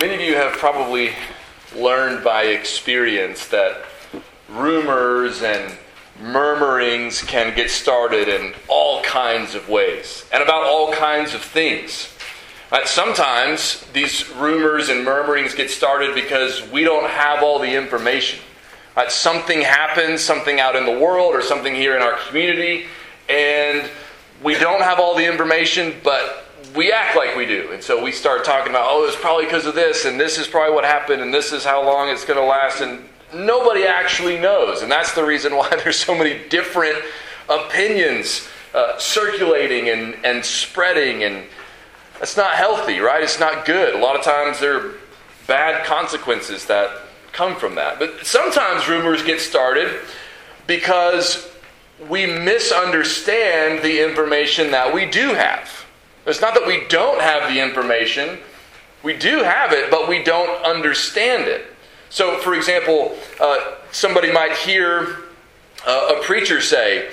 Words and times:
Many 0.00 0.14
of 0.14 0.20
you 0.22 0.34
have 0.34 0.52
probably 0.52 1.10
learned 1.76 2.24
by 2.24 2.44
experience 2.44 3.48
that 3.48 3.82
rumors 4.48 5.42
and 5.42 5.76
murmurings 6.22 7.20
can 7.20 7.54
get 7.54 7.70
started 7.70 8.26
in 8.26 8.54
all 8.66 9.02
kinds 9.02 9.54
of 9.54 9.68
ways 9.68 10.24
and 10.32 10.42
about 10.42 10.64
all 10.64 10.90
kinds 10.90 11.34
of 11.34 11.42
things. 11.42 12.16
Right? 12.72 12.88
Sometimes 12.88 13.84
these 13.92 14.26
rumors 14.36 14.88
and 14.88 15.04
murmurings 15.04 15.54
get 15.54 15.68
started 15.68 16.14
because 16.14 16.66
we 16.70 16.82
don't 16.82 17.10
have 17.10 17.42
all 17.42 17.58
the 17.58 17.76
information. 17.76 18.40
Right? 18.96 19.12
Something 19.12 19.60
happens, 19.60 20.22
something 20.22 20.60
out 20.60 20.76
in 20.76 20.86
the 20.86 20.98
world, 20.98 21.34
or 21.34 21.42
something 21.42 21.74
here 21.74 21.94
in 21.94 22.00
our 22.00 22.16
community, 22.26 22.86
and 23.28 23.90
we 24.42 24.54
don't 24.54 24.80
have 24.80 24.98
all 24.98 25.14
the 25.14 25.30
information, 25.30 25.96
but 26.02 26.46
we 26.74 26.92
act 26.92 27.16
like 27.16 27.36
we 27.36 27.46
do. 27.46 27.70
And 27.72 27.82
so 27.82 28.02
we 28.02 28.12
start 28.12 28.44
talking 28.44 28.70
about, 28.70 28.86
oh, 28.90 29.04
it's 29.06 29.16
probably 29.16 29.44
because 29.44 29.66
of 29.66 29.74
this, 29.74 30.04
and 30.04 30.18
this 30.18 30.38
is 30.38 30.46
probably 30.46 30.74
what 30.74 30.84
happened, 30.84 31.22
and 31.22 31.32
this 31.32 31.52
is 31.52 31.64
how 31.64 31.84
long 31.84 32.08
it's 32.08 32.24
going 32.24 32.38
to 32.38 32.44
last. 32.44 32.80
And 32.80 33.08
nobody 33.34 33.84
actually 33.84 34.38
knows. 34.38 34.82
And 34.82 34.90
that's 34.90 35.12
the 35.14 35.24
reason 35.24 35.56
why 35.56 35.68
there's 35.70 35.98
so 35.98 36.14
many 36.14 36.48
different 36.48 36.96
opinions 37.48 38.48
uh, 38.74 38.96
circulating 38.98 39.88
and, 39.88 40.14
and 40.24 40.44
spreading. 40.44 41.24
And 41.24 41.44
that's 42.18 42.36
not 42.36 42.52
healthy, 42.52 43.00
right? 43.00 43.22
It's 43.22 43.40
not 43.40 43.66
good. 43.66 43.94
A 43.94 43.98
lot 43.98 44.16
of 44.16 44.22
times 44.22 44.60
there 44.60 44.76
are 44.76 44.94
bad 45.46 45.84
consequences 45.84 46.66
that 46.66 46.90
come 47.32 47.56
from 47.56 47.74
that. 47.76 47.98
But 47.98 48.24
sometimes 48.24 48.88
rumors 48.88 49.22
get 49.22 49.40
started 49.40 50.00
because 50.66 51.50
we 52.08 52.26
misunderstand 52.26 53.82
the 53.82 54.02
information 54.04 54.70
that 54.70 54.94
we 54.94 55.06
do 55.06 55.34
have. 55.34 55.68
It's 56.26 56.40
not 56.40 56.54
that 56.54 56.66
we 56.66 56.86
don't 56.88 57.20
have 57.20 57.52
the 57.52 57.60
information, 57.60 58.38
we 59.02 59.16
do 59.16 59.38
have 59.42 59.72
it, 59.72 59.90
but 59.90 60.08
we 60.08 60.22
don't 60.22 60.62
understand 60.64 61.48
it. 61.48 61.66
So, 62.10 62.38
for 62.38 62.54
example, 62.54 63.16
uh, 63.40 63.76
somebody 63.92 64.32
might 64.32 64.52
hear 64.52 65.16
uh, 65.86 66.16
a 66.18 66.22
preacher 66.22 66.60
say, 66.60 67.08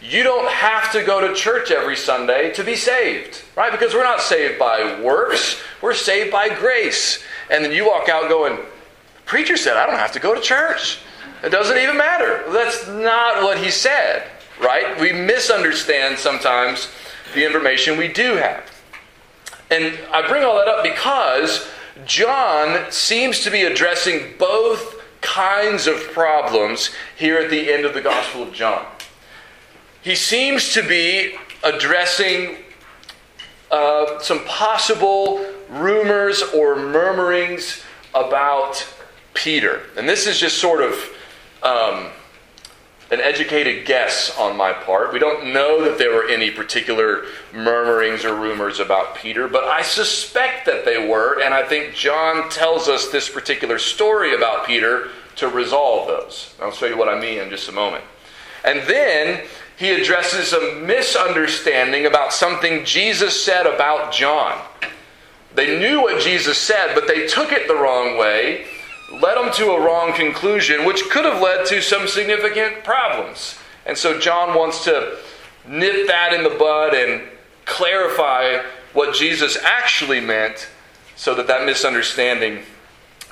You 0.00 0.22
don't 0.22 0.50
have 0.50 0.90
to 0.92 1.02
go 1.04 1.26
to 1.26 1.34
church 1.34 1.70
every 1.70 1.96
Sunday 1.96 2.52
to 2.54 2.64
be 2.64 2.76
saved, 2.76 3.42
right? 3.56 3.72
Because 3.72 3.94
we're 3.94 4.04
not 4.04 4.20
saved 4.20 4.58
by 4.58 5.00
works, 5.00 5.60
we're 5.82 5.94
saved 5.94 6.30
by 6.30 6.48
grace. 6.48 7.22
And 7.50 7.64
then 7.64 7.72
you 7.72 7.86
walk 7.86 8.08
out 8.08 8.28
going, 8.28 8.58
Preacher 9.26 9.58
said, 9.58 9.76
I 9.76 9.86
don't 9.86 9.98
have 9.98 10.12
to 10.12 10.20
go 10.20 10.34
to 10.34 10.40
church. 10.40 11.00
It 11.42 11.50
doesn't 11.50 11.76
even 11.76 11.96
matter. 11.96 12.44
That's 12.50 12.88
not 12.88 13.42
what 13.42 13.58
he 13.58 13.70
said, 13.70 14.26
right? 14.60 14.98
We 14.98 15.12
misunderstand 15.12 16.18
sometimes 16.18 16.88
the 17.34 17.44
information 17.44 17.96
we 17.96 18.08
do 18.08 18.36
have. 18.36 18.64
And 19.70 19.98
I 20.12 20.26
bring 20.26 20.44
all 20.44 20.56
that 20.56 20.68
up 20.68 20.82
because 20.82 21.68
John 22.06 22.90
seems 22.90 23.40
to 23.40 23.50
be 23.50 23.62
addressing 23.62 24.34
both 24.38 25.02
kinds 25.20 25.86
of 25.86 25.96
problems 26.12 26.90
here 27.16 27.38
at 27.38 27.50
the 27.50 27.72
end 27.72 27.84
of 27.84 27.92
the 27.92 28.00
Gospel 28.00 28.42
of 28.42 28.52
John. 28.52 28.86
He 30.00 30.14
seems 30.14 30.72
to 30.74 30.82
be 30.82 31.36
addressing 31.64 32.56
uh, 33.70 34.18
some 34.20 34.44
possible 34.44 35.44
rumors 35.68 36.42
or 36.54 36.76
murmurings 36.76 37.82
about 38.14 38.86
Peter. 39.34 39.82
And 39.96 40.08
this 40.08 40.26
is 40.26 40.38
just 40.38 40.58
sort 40.58 40.82
of 40.82 40.94
um, 41.62 42.08
an 43.10 43.20
educated 43.20 43.86
guess 43.86 44.36
on 44.38 44.56
my 44.56 44.72
part. 44.72 45.12
We 45.12 45.18
don't 45.18 45.52
know 45.52 45.82
that 45.84 45.96
there 45.96 46.14
were 46.14 46.28
any 46.28 46.50
particular 46.50 47.24
murmurings 47.54 48.24
or 48.24 48.34
rumors 48.34 48.80
about 48.80 49.14
Peter, 49.14 49.48
but 49.48 49.64
I 49.64 49.80
suspect 49.82 50.66
that 50.66 50.84
they 50.84 51.08
were, 51.08 51.40
and 51.42 51.54
I 51.54 51.64
think 51.64 51.94
John 51.94 52.50
tells 52.50 52.86
us 52.88 53.08
this 53.08 53.30
particular 53.30 53.78
story 53.78 54.34
about 54.34 54.66
Peter 54.66 55.08
to 55.36 55.48
resolve 55.48 56.08
those. 56.08 56.54
I'll 56.60 56.72
show 56.72 56.86
you 56.86 56.98
what 56.98 57.08
I 57.08 57.18
mean 57.18 57.38
in 57.38 57.48
just 57.48 57.68
a 57.68 57.72
moment. 57.72 58.04
And 58.64 58.80
then 58.82 59.46
he 59.78 59.90
addresses 59.92 60.52
a 60.52 60.74
misunderstanding 60.74 62.04
about 62.04 62.32
something 62.32 62.84
Jesus 62.84 63.40
said 63.40 63.64
about 63.64 64.12
John. 64.12 64.60
They 65.54 65.78
knew 65.78 66.02
what 66.02 66.20
Jesus 66.20 66.58
said, 66.58 66.94
but 66.94 67.08
they 67.08 67.26
took 67.26 67.52
it 67.52 67.68
the 67.68 67.74
wrong 67.74 68.18
way 68.18 68.66
led 69.12 69.36
them 69.36 69.52
to 69.54 69.70
a 69.70 69.80
wrong 69.80 70.12
conclusion, 70.12 70.84
which 70.84 71.02
could 71.10 71.24
have 71.24 71.40
led 71.42 71.66
to 71.66 71.80
some 71.80 72.06
significant 72.06 72.84
problems. 72.84 73.56
And 73.86 73.96
so 73.96 74.18
John 74.18 74.56
wants 74.56 74.84
to 74.84 75.18
nip 75.66 76.06
that 76.06 76.32
in 76.32 76.42
the 76.42 76.50
bud 76.50 76.94
and 76.94 77.22
clarify 77.64 78.62
what 78.92 79.14
Jesus 79.14 79.56
actually 79.62 80.20
meant 80.20 80.68
so 81.16 81.34
that 81.34 81.46
that 81.46 81.64
misunderstanding 81.64 82.60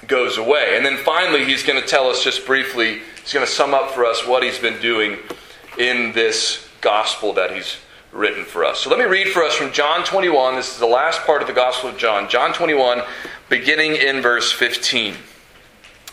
goes 0.06 0.38
away. 0.38 0.76
And 0.76 0.84
then 0.84 0.96
finally, 0.98 1.44
he's 1.44 1.62
going 1.62 1.80
to 1.80 1.86
tell 1.86 2.08
us 2.08 2.22
just 2.22 2.46
briefly, 2.46 3.00
he's 3.22 3.32
going 3.32 3.46
to 3.46 3.52
sum 3.52 3.74
up 3.74 3.90
for 3.90 4.04
us 4.04 4.26
what 4.26 4.42
he's 4.42 4.58
been 4.58 4.80
doing 4.80 5.18
in 5.78 6.12
this 6.12 6.68
gospel 6.80 7.32
that 7.34 7.54
he's 7.54 7.76
written 8.12 8.44
for 8.44 8.64
us. 8.64 8.80
So 8.80 8.90
let 8.90 8.98
me 8.98 9.04
read 9.04 9.28
for 9.28 9.42
us 9.42 9.54
from 9.54 9.72
John 9.72 10.04
21. 10.04 10.56
This 10.56 10.72
is 10.72 10.78
the 10.78 10.86
last 10.86 11.22
part 11.22 11.42
of 11.42 11.48
the 11.48 11.54
Gospel 11.54 11.90
of 11.90 11.98
John. 11.98 12.28
John 12.28 12.52
21, 12.52 13.02
beginning 13.48 13.96
in 13.96 14.22
verse 14.22 14.52
15. 14.52 15.14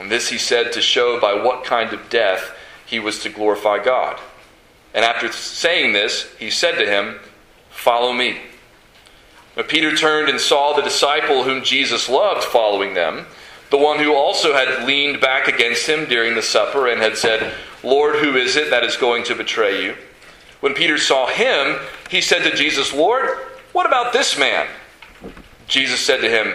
And 0.00 0.10
this 0.10 0.30
he 0.30 0.38
said 0.38 0.72
to 0.72 0.80
show 0.80 1.20
by 1.20 1.34
what 1.34 1.64
kind 1.64 1.92
of 1.92 2.08
death 2.08 2.56
he 2.86 2.98
was 2.98 3.20
to 3.20 3.28
glorify 3.28 3.82
God. 3.84 4.18
And 4.94 5.04
after 5.04 5.30
saying 5.30 5.92
this, 5.92 6.32
he 6.38 6.50
said 6.50 6.78
to 6.78 6.86
him, 6.86 7.20
Follow 7.70 8.12
me. 8.12 8.38
But 9.54 9.68
Peter 9.68 9.94
turned 9.94 10.28
and 10.28 10.40
saw 10.40 10.72
the 10.72 10.82
disciple 10.82 11.44
whom 11.44 11.62
Jesus 11.62 12.08
loved 12.08 12.44
following 12.44 12.94
them, 12.94 13.26
the 13.70 13.78
one 13.78 13.98
who 13.98 14.14
also 14.14 14.52
had 14.52 14.86
leaned 14.86 15.20
back 15.20 15.46
against 15.46 15.86
him 15.86 16.06
during 16.06 16.34
the 16.34 16.42
supper 16.42 16.88
and 16.88 17.00
had 17.00 17.16
said, 17.16 17.54
Lord, 17.82 18.16
who 18.16 18.36
is 18.36 18.56
it 18.56 18.70
that 18.70 18.84
is 18.84 18.96
going 18.96 19.24
to 19.24 19.34
betray 19.34 19.84
you? 19.84 19.96
When 20.60 20.74
Peter 20.74 20.98
saw 20.98 21.26
him, 21.26 21.78
he 22.10 22.20
said 22.20 22.42
to 22.42 22.56
Jesus, 22.56 22.92
Lord, 22.92 23.28
what 23.72 23.86
about 23.86 24.12
this 24.12 24.38
man? 24.38 24.66
Jesus 25.68 26.00
said 26.00 26.20
to 26.20 26.28
him, 26.28 26.54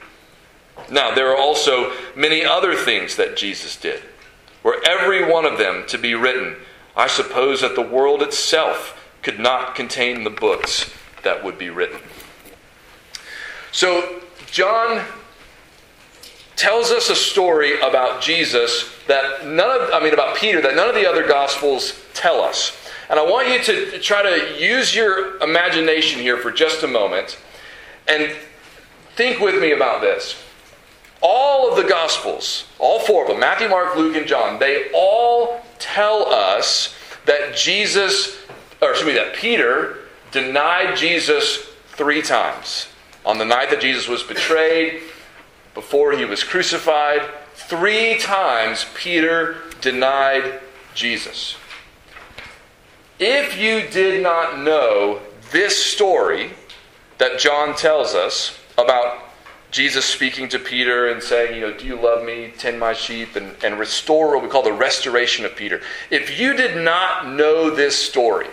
Now, 0.89 1.13
there 1.13 1.29
are 1.31 1.37
also 1.37 1.91
many 2.15 2.43
other 2.43 2.75
things 2.75 3.15
that 3.15 3.37
Jesus 3.37 3.75
did. 3.75 4.01
Were 4.63 4.81
every 4.85 5.29
one 5.29 5.45
of 5.45 5.57
them 5.57 5.85
to 5.87 5.97
be 5.97 6.13
written, 6.13 6.55
I 6.95 7.07
suppose 7.07 7.61
that 7.61 7.75
the 7.75 7.81
world 7.81 8.21
itself 8.21 8.97
could 9.21 9.39
not 9.39 9.75
contain 9.75 10.23
the 10.23 10.29
books 10.29 10.91
that 11.23 11.43
would 11.43 11.57
be 11.57 11.69
written. 11.69 11.99
So, 13.71 14.21
John 14.51 15.05
tells 16.55 16.91
us 16.91 17.09
a 17.09 17.15
story 17.15 17.79
about 17.79 18.21
Jesus 18.21 18.91
that 19.07 19.47
none 19.47 19.81
of, 19.81 19.89
I 19.93 19.99
mean, 20.03 20.13
about 20.13 20.37
Peter 20.37 20.61
that 20.61 20.75
none 20.75 20.89
of 20.89 20.95
the 20.95 21.07
other 21.07 21.25
Gospels 21.27 21.99
tell 22.13 22.41
us. 22.41 22.77
And 23.09 23.19
I 23.19 23.23
want 23.23 23.49
you 23.49 23.63
to 23.63 23.99
try 23.99 24.21
to 24.21 24.61
use 24.61 24.95
your 24.95 25.41
imagination 25.41 26.21
here 26.21 26.37
for 26.37 26.51
just 26.51 26.83
a 26.83 26.87
moment 26.87 27.37
and 28.07 28.35
think 29.15 29.39
with 29.39 29.59
me 29.61 29.71
about 29.71 30.01
this. 30.01 30.35
All 31.21 31.69
of 31.69 31.75
the 31.75 31.87
Gospels, 31.87 32.65
all 32.79 32.99
four 32.99 33.23
of 33.23 33.29
them, 33.29 33.39
Matthew, 33.39 33.69
Mark, 33.69 33.95
Luke, 33.95 34.15
and 34.15 34.25
John, 34.25 34.59
they 34.59 34.89
all 34.93 35.61
tell 35.77 36.27
us 36.27 36.95
that 37.25 37.55
Jesus, 37.55 38.37
or 38.81 38.91
excuse 38.91 39.07
me, 39.07 39.13
that 39.13 39.35
Peter 39.35 39.99
denied 40.31 40.97
Jesus 40.97 41.67
three 41.89 42.21
times. 42.21 42.87
On 43.25 43.37
the 43.37 43.45
night 43.45 43.69
that 43.69 43.81
Jesus 43.81 44.07
was 44.07 44.23
betrayed, 44.23 45.01
before 45.73 46.13
he 46.13 46.25
was 46.25 46.43
crucified, 46.43 47.21
three 47.53 48.17
times 48.17 48.85
Peter 48.95 49.57
denied 49.79 50.59
Jesus. 50.93 51.55
If 53.19 53.57
you 53.57 53.87
did 53.89 54.23
not 54.23 54.59
know 54.59 55.21
this 55.51 55.83
story 55.83 56.51
that 57.19 57.39
John 57.39 57.75
tells 57.75 58.15
us 58.15 58.57
about 58.77 59.19
Jesus 59.71 60.03
speaking 60.03 60.49
to 60.49 60.59
Peter 60.59 61.07
and 61.07 61.23
saying, 61.23 61.55
you 61.55 61.61
know, 61.61 61.77
do 61.77 61.87
you 61.87 61.95
love 61.95 62.25
me? 62.25 62.53
Tend 62.57 62.77
my 62.77 62.91
sheep 62.91 63.37
and, 63.37 63.55
and 63.63 63.79
restore 63.79 64.35
what 64.35 64.43
we 64.43 64.49
call 64.49 64.63
the 64.63 64.73
restoration 64.73 65.45
of 65.45 65.55
Peter. 65.55 65.81
If 66.09 66.37
you 66.39 66.53
did 66.55 66.83
not 66.83 67.29
know 67.29 67.69
this 67.69 67.95
story, 67.95 68.47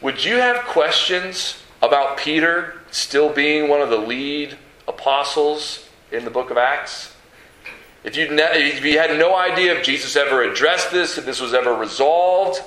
would 0.00 0.24
you 0.24 0.36
have 0.36 0.64
questions 0.66 1.60
about 1.82 2.16
Peter 2.16 2.74
still 2.92 3.32
being 3.32 3.68
one 3.68 3.80
of 3.80 3.90
the 3.90 3.98
lead 3.98 4.56
apostles 4.86 5.88
in 6.12 6.24
the 6.24 6.30
book 6.30 6.50
of 6.50 6.56
Acts? 6.56 7.14
If 8.04 8.16
you, 8.16 8.28
if 8.30 8.84
you 8.84 8.98
had 8.98 9.18
no 9.18 9.36
idea 9.36 9.76
if 9.76 9.84
Jesus 9.84 10.14
ever 10.14 10.44
addressed 10.44 10.92
this, 10.92 11.18
if 11.18 11.26
this 11.26 11.40
was 11.40 11.52
ever 11.52 11.74
resolved, 11.74 12.62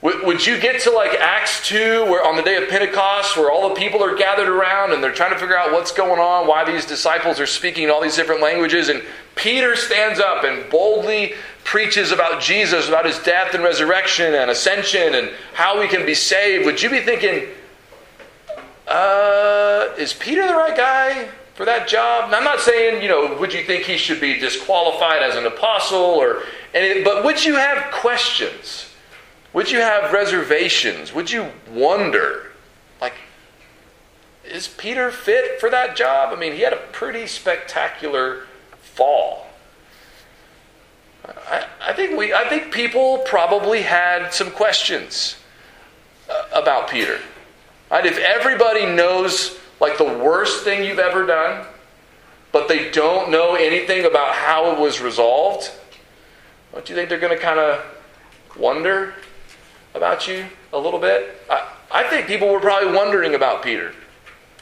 would 0.00 0.46
you 0.46 0.60
get 0.60 0.80
to 0.82 0.90
like 0.92 1.12
Acts 1.18 1.66
2, 1.66 2.04
where 2.04 2.24
on 2.24 2.36
the 2.36 2.42
day 2.42 2.62
of 2.62 2.68
Pentecost, 2.68 3.36
where 3.36 3.50
all 3.50 3.68
the 3.68 3.74
people 3.74 4.02
are 4.02 4.14
gathered 4.14 4.48
around 4.48 4.92
and 4.92 5.02
they're 5.02 5.12
trying 5.12 5.32
to 5.32 5.38
figure 5.38 5.58
out 5.58 5.72
what's 5.72 5.90
going 5.90 6.20
on, 6.20 6.46
why 6.46 6.64
these 6.64 6.86
disciples 6.86 7.40
are 7.40 7.46
speaking 7.46 7.90
all 7.90 8.00
these 8.00 8.14
different 8.14 8.40
languages, 8.40 8.88
and 8.88 9.02
Peter 9.34 9.74
stands 9.74 10.20
up 10.20 10.44
and 10.44 10.70
boldly 10.70 11.34
preaches 11.64 12.12
about 12.12 12.40
Jesus, 12.40 12.88
about 12.88 13.06
his 13.06 13.18
death 13.18 13.54
and 13.54 13.62
resurrection 13.62 14.34
and 14.34 14.50
ascension 14.50 15.16
and 15.16 15.30
how 15.52 15.78
we 15.80 15.88
can 15.88 16.06
be 16.06 16.14
saved? 16.14 16.64
Would 16.64 16.80
you 16.80 16.90
be 16.90 17.00
thinking, 17.00 17.48
uh, 18.86 19.88
is 19.98 20.14
Peter 20.14 20.46
the 20.46 20.54
right 20.54 20.76
guy 20.76 21.28
for 21.54 21.64
that 21.64 21.88
job? 21.88 22.32
I'm 22.32 22.44
not 22.44 22.60
saying, 22.60 23.02
you 23.02 23.08
know, 23.08 23.36
would 23.38 23.52
you 23.52 23.64
think 23.64 23.84
he 23.84 23.98
should 23.98 24.20
be 24.20 24.38
disqualified 24.38 25.22
as 25.22 25.36
an 25.36 25.44
apostle 25.44 25.98
or 25.98 26.42
anything, 26.72 27.04
but 27.04 27.24
would 27.24 27.44
you 27.44 27.56
have 27.56 27.92
questions? 27.92 28.87
Would 29.52 29.70
you 29.70 29.80
have 29.80 30.12
reservations? 30.12 31.14
Would 31.14 31.30
you 31.30 31.50
wonder, 31.70 32.52
like, 33.00 33.14
is 34.44 34.68
Peter 34.68 35.10
fit 35.10 35.60
for 35.60 35.70
that 35.70 35.96
job? 35.96 36.34
I 36.36 36.38
mean, 36.38 36.52
he 36.52 36.60
had 36.60 36.72
a 36.72 36.82
pretty 36.92 37.26
spectacular 37.26 38.46
fall. 38.80 39.46
I, 41.26 41.66
I 41.80 41.92
think 41.92 42.16
we, 42.18 42.32
I 42.32 42.48
think 42.48 42.72
people 42.72 43.18
probably 43.18 43.82
had 43.82 44.32
some 44.32 44.50
questions 44.50 45.36
uh, 46.30 46.44
about 46.52 46.88
Peter. 46.88 47.18
Right? 47.90 48.04
If 48.04 48.18
everybody 48.18 48.86
knows 48.86 49.58
like 49.80 49.98
the 49.98 50.04
worst 50.04 50.64
thing 50.64 50.84
you've 50.84 50.98
ever 50.98 51.26
done, 51.26 51.66
but 52.52 52.68
they 52.68 52.90
don't 52.90 53.30
know 53.30 53.54
anything 53.54 54.04
about 54.04 54.34
how 54.34 54.72
it 54.72 54.78
was 54.78 55.00
resolved, 55.00 55.70
don't 56.72 56.88
you 56.88 56.94
think 56.94 57.08
they're 57.08 57.18
going 57.18 57.36
to 57.36 57.42
kind 57.42 57.58
of 57.58 57.84
wonder? 58.56 59.14
About 59.94 60.28
you 60.28 60.46
a 60.72 60.78
little 60.78 61.00
bit? 61.00 61.42
I, 61.50 61.68
I 61.90 62.04
think 62.04 62.26
people 62.26 62.48
were 62.48 62.60
probably 62.60 62.94
wondering 62.94 63.34
about 63.34 63.62
Peter. 63.62 63.92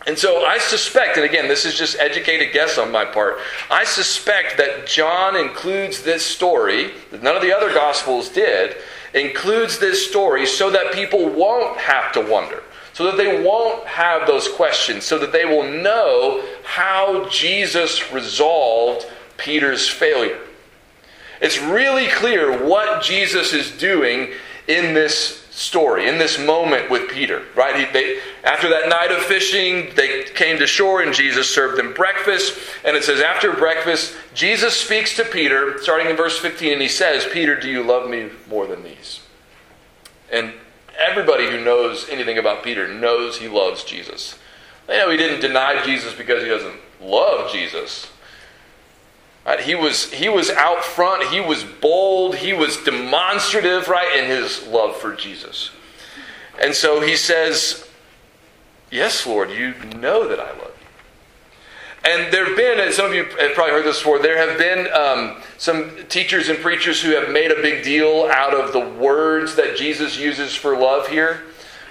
And 0.07 0.17
so 0.17 0.45
I 0.45 0.59
suspect, 0.59 1.17
and 1.17 1.27
again, 1.27 1.49
this 1.49 1.65
is 1.65 1.77
just 1.77 1.99
educated 1.99 2.53
guess 2.53 2.79
on 2.79 2.93
my 2.93 3.05
part, 3.05 3.39
I 3.69 3.83
suspect 3.83 4.57
that 4.59 4.87
John 4.87 5.35
includes 5.35 6.03
this 6.03 6.25
story, 6.25 6.93
that 7.11 7.25
none 7.25 7.35
of 7.35 7.43
the 7.43 7.55
other 7.55 7.75
Gospels 7.75 8.29
did, 8.29 8.77
includes 9.15 9.81
this 9.81 10.09
story 10.09 10.47
so 10.47 10.71
that 10.71 10.93
people 10.93 11.29
won't 11.29 11.77
have 11.79 12.13
to 12.13 12.21
wonder, 12.21 12.63
so 12.93 13.05
that 13.05 13.17
they 13.17 13.43
won't 13.43 13.85
have 13.87 14.29
those 14.29 14.47
questions, 14.47 15.05
so 15.05 15.19
that 15.19 15.33
they 15.33 15.45
will 15.45 15.65
know 15.65 16.45
how 16.63 17.29
Jesus 17.29 18.13
resolved 18.13 19.07
Peter's 19.39 19.89
failure. 19.89 20.39
It's 21.41 21.61
really 21.61 22.07
clear 22.07 22.65
what 22.65 23.03
Jesus 23.03 23.53
is 23.53 23.73
doing 23.73 24.33
in 24.69 24.95
this 24.95 25.47
story, 25.51 26.07
in 26.07 26.19
this 26.19 26.39
moment 26.39 26.91
with 26.91 27.09
Peter, 27.09 27.43
right? 27.55 27.77
He, 27.77 27.93
they, 27.93 28.21
after 28.45 28.69
that 28.69 28.89
night 28.89 29.11
of 29.11 29.23
fishing, 29.25 29.91
they 29.95 30.25
came 30.25 30.59
to 30.59 30.67
shore 30.67 31.01
and 31.01 31.15
Jesus 31.15 31.49
served 31.49 31.79
them 31.79 31.95
breakfast. 31.95 32.59
And 32.85 32.97
it 32.97 33.05
says, 33.05 33.21
after 33.21 33.53
breakfast, 33.53 34.15
Jesus 34.35 34.79
speaks 34.79 35.17
to 35.17 35.25
Peter, 35.25 35.79
starting 35.79 36.09
in 36.09 36.17
verse 36.17 36.39
15, 36.39 36.75
and 36.75 36.83
he 36.83 36.89
says, 36.89 37.27
Peter, 37.33 37.59
do 37.59 37.71
you 37.71 37.83
love 37.83 38.11
me 38.11 38.29
more 38.51 38.67
than 38.67 38.83
these? 38.85 39.21
And 40.31 40.53
everybody 40.99 41.51
who 41.51 41.65
knows 41.65 42.09
anything 42.11 42.37
about 42.37 42.63
Peter 42.63 42.87
knows 42.87 43.39
he 43.39 43.49
loves 43.49 43.83
Jesus. 43.83 44.39
They 44.87 44.99
know 44.99 45.11
he 45.11 45.17
didn't 45.17 45.41
deny 45.41 45.83
Jesus 45.85 46.15
because 46.15 46.43
he 46.43 46.49
doesn't 46.49 46.77
love 47.01 47.51
Jesus. 47.51 48.11
Right? 49.47 49.61
He 49.61 49.77
was 49.77 50.13
he 50.13 50.29
was 50.29 50.51
out 50.51 50.85
front, 50.85 51.31
he 51.33 51.41
was 51.41 51.63
bold, 51.63 52.35
he 52.35 52.53
was 52.53 52.77
demonstrative, 52.83 53.89
right, 53.89 54.19
in 54.19 54.29
his 54.29 54.67
love 54.67 54.97
for 54.97 55.15
Jesus. 55.15 55.71
And 56.61 56.75
so 56.75 57.01
he 57.01 57.17
says, 57.17 57.89
Yes, 58.91 59.27
Lord, 59.27 59.51
you 59.51 59.75
know 59.99 60.27
that 60.29 60.41
I 60.41 60.51
love 60.51 60.73
you. 60.81 62.11
And 62.11 62.33
there 62.33 62.47
have 62.47 62.57
been, 62.57 62.81
and 62.81 62.93
some 62.93 63.07
of 63.07 63.15
you 63.15 63.25
have 63.25 63.55
probably 63.55 63.73
heard 63.73 63.85
this 63.85 63.99
before, 63.99 64.21
there 64.21 64.39
have 64.39 64.59
been 64.59 64.93
um, 64.93 65.43
some 65.59 65.91
teachers 66.09 66.49
and 66.49 66.59
preachers 66.59 67.03
who 67.03 67.11
have 67.11 67.31
made 67.31 67.51
a 67.51 67.61
big 67.61 67.85
deal 67.85 68.29
out 68.31 68.55
of 68.55 68.73
the 68.73 68.81
words 68.81 69.57
that 69.57 69.77
Jesus 69.77 70.19
uses 70.19 70.55
for 70.55 70.77
love 70.77 71.09
here. 71.09 71.43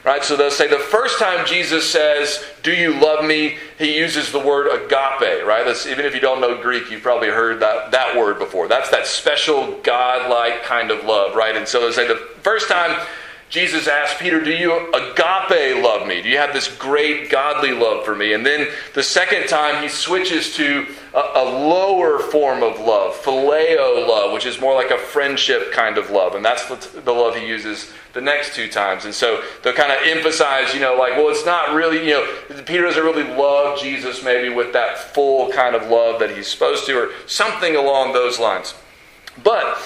Right? 0.06 0.24
So 0.24 0.38
they'll 0.38 0.52
say 0.52 0.68
the 0.68 0.78
first 0.78 1.18
time 1.18 1.48
Jesus 1.48 1.90
says, 1.90 2.46
Do 2.62 2.72
you 2.72 2.94
love 2.94 3.25
me? 3.25 3.57
He 3.80 3.98
uses 3.98 4.31
the 4.31 4.40
word 4.40 4.68
agape, 4.68 5.44
right? 5.46 5.63
That's, 5.66 5.88
even 5.88 6.06
if 6.06 6.13
you 6.13 6.22
don't 6.22 6.40
know 6.40 6.62
Greek, 6.62 6.92
you've 6.92 7.02
probably 7.02 7.30
heard 7.30 7.60
that, 7.62 7.90
that 7.90 8.16
word 8.16 8.38
before. 8.38 8.68
That's 8.68 8.91
that 8.91 9.08
special 9.08 9.79
God-like 9.82 10.62
kind 10.62 10.91
of 10.91 11.03
love, 11.06 11.36
right? 11.36 11.56
And 11.56 11.68
so 11.68 11.82
they'll 11.82 11.91
say 11.91 12.08
the 12.08 12.18
first 12.44 12.70
time 12.70 13.03
Jesus 13.50 13.88
asked 13.88 14.20
Peter, 14.20 14.44
Do 14.44 14.52
you 14.52 14.92
agape 14.94 15.84
love 15.84 16.08
me? 16.08 16.22
Do 16.22 16.30
you 16.30 16.38
have 16.38 16.54
this 16.54 16.68
great 16.78 17.30
godly 17.30 17.72
love 17.72 18.04
for 18.04 18.16
me? 18.16 18.34
And 18.34 18.46
then 18.46 18.68
the 18.94 19.04
second 19.04 19.48
time 19.48 19.84
he 19.84 19.88
switches 19.88 20.56
to 20.56 20.88
a, 21.14 21.20
a, 21.36 21.44
lower 21.44 22.20
form 22.20 22.64
of 22.64 22.80
love, 22.80 23.14
phileo 23.16 24.08
love, 24.08 24.34
which 24.34 24.46
is 24.46 24.60
more 24.60 24.74
like 24.74 24.90
a 24.90 24.98
friendship 24.98 25.72
kind 25.72 25.98
of 25.98 26.10
love. 26.10 26.34
And 26.36 26.44
that's 26.44 26.66
the, 26.66 27.02
the 27.02 27.12
love 27.12 27.36
he 27.36 27.48
uses 27.48 27.94
the 28.14 28.22
next 28.22 28.56
two 28.56 28.68
times. 28.68 29.06
And 29.06 29.14
so 29.14 29.44
they'll 29.62 29.74
kind 29.74 29.92
of 29.92 30.00
emphasize, 30.06 30.74
you 30.74 30.80
know, 30.80 30.96
like, 30.96 31.14
well, 31.14 31.30
it's 31.30 31.46
not 31.46 31.75
really, 31.75 32.00
you 32.00 32.14
know, 32.14 32.64
Peter 32.66 32.84
doesn't 32.84 33.04
really 33.04 33.24
love 33.24 33.80
Jesus 33.80 34.24
maybe 34.24 34.54
with 34.54 34.74
that 34.74 34.98
full 34.98 35.52
kind 35.52 35.75
of 35.75 35.88
love 35.90 36.20
that 36.20 36.36
he's 36.36 36.48
supposed 36.48 36.88
to, 36.88 36.98
or 36.98 37.12
something 37.28 37.75
along 37.75 38.14
those 38.14 38.40
lines. 38.40 38.74
But 39.44 39.78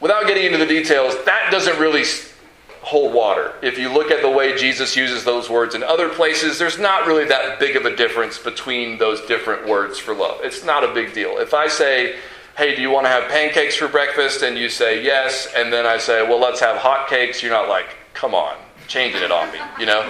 without 0.00 0.26
getting 0.26 0.44
into 0.44 0.58
the 0.58 0.66
details, 0.66 1.14
that 1.24 1.50
doesn't 1.50 1.78
really 1.78 2.04
hold 2.82 3.12
water. 3.12 3.52
If 3.62 3.78
you 3.78 3.92
look 3.92 4.12
at 4.12 4.22
the 4.22 4.30
way 4.30 4.56
Jesus 4.56 4.96
uses 4.96 5.24
those 5.24 5.50
words 5.50 5.74
in 5.74 5.82
other 5.82 6.08
places, 6.08 6.58
there's 6.58 6.78
not 6.78 7.06
really 7.06 7.24
that 7.24 7.58
big 7.58 7.74
of 7.74 7.84
a 7.84 7.96
difference 7.96 8.38
between 8.38 8.98
those 8.98 9.20
different 9.22 9.66
words 9.66 9.98
for 9.98 10.14
love. 10.14 10.40
It's 10.44 10.64
not 10.64 10.84
a 10.84 10.94
big 10.94 11.12
deal. 11.12 11.38
If 11.38 11.52
I 11.52 11.66
say, 11.66 12.16
hey, 12.56 12.76
do 12.76 12.82
you 12.82 12.90
want 12.90 13.04
to 13.06 13.10
have 13.10 13.28
pancakes 13.28 13.74
for 13.74 13.88
breakfast? 13.88 14.42
And 14.42 14.56
you 14.56 14.68
say 14.68 15.02
yes, 15.02 15.48
and 15.56 15.72
then 15.72 15.84
I 15.84 15.98
say, 15.98 16.22
well, 16.22 16.38
let's 16.38 16.60
have 16.60 16.76
hot 16.76 17.08
cakes. 17.08 17.42
You're 17.42 17.52
not 17.52 17.68
like, 17.68 17.96
come 18.14 18.34
on, 18.34 18.56
changing 18.86 19.22
it 19.22 19.32
on 19.32 19.52
me, 19.52 19.58
you 19.80 19.86
know? 19.86 20.08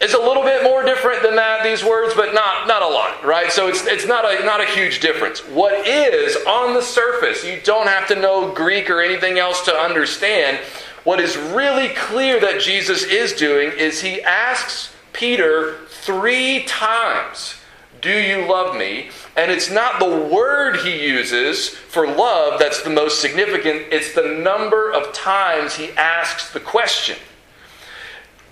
It's 0.00 0.14
a 0.14 0.18
little 0.18 0.42
bit 0.42 0.62
more 0.62 0.82
different 0.82 1.22
than 1.22 1.36
that, 1.36 1.62
these 1.62 1.84
words, 1.84 2.14
but 2.14 2.34
not, 2.34 2.66
not 2.66 2.82
a 2.82 2.88
lot, 2.88 3.24
right? 3.24 3.50
So 3.50 3.68
it's, 3.68 3.86
it's 3.86 4.06
not, 4.06 4.24
a, 4.24 4.44
not 4.44 4.60
a 4.60 4.66
huge 4.66 5.00
difference. 5.00 5.40
What 5.40 5.86
is 5.86 6.36
on 6.46 6.74
the 6.74 6.82
surface, 6.82 7.44
you 7.44 7.60
don't 7.64 7.86
have 7.86 8.08
to 8.08 8.16
know 8.16 8.52
Greek 8.52 8.90
or 8.90 9.00
anything 9.00 9.38
else 9.38 9.64
to 9.64 9.72
understand. 9.72 10.58
What 11.04 11.20
is 11.20 11.36
really 11.36 11.88
clear 11.90 12.40
that 12.40 12.60
Jesus 12.60 13.04
is 13.04 13.32
doing 13.34 13.72
is 13.78 14.02
he 14.02 14.20
asks 14.22 14.94
Peter 15.12 15.78
three 15.88 16.64
times, 16.64 17.54
Do 18.00 18.12
you 18.12 18.46
love 18.46 18.76
me? 18.76 19.10
And 19.36 19.50
it's 19.50 19.70
not 19.70 20.00
the 20.00 20.28
word 20.28 20.76
he 20.76 21.06
uses 21.06 21.68
for 21.68 22.06
love 22.06 22.58
that's 22.58 22.82
the 22.82 22.90
most 22.90 23.20
significant, 23.20 23.86
it's 23.90 24.14
the 24.14 24.26
number 24.26 24.92
of 24.92 25.12
times 25.12 25.76
he 25.76 25.90
asks 25.92 26.52
the 26.52 26.60
question. 26.60 27.16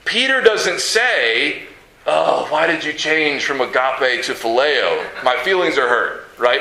Peter 0.04 0.40
doesn't 0.40 0.80
say, 0.80 1.64
oh, 2.06 2.46
why 2.50 2.66
did 2.66 2.84
you 2.84 2.92
change 2.92 3.44
from 3.44 3.60
agape 3.60 4.22
to 4.24 4.32
phileo? 4.32 5.06
My 5.24 5.36
feelings 5.44 5.78
are 5.78 5.88
hurt, 5.88 6.28
right? 6.38 6.60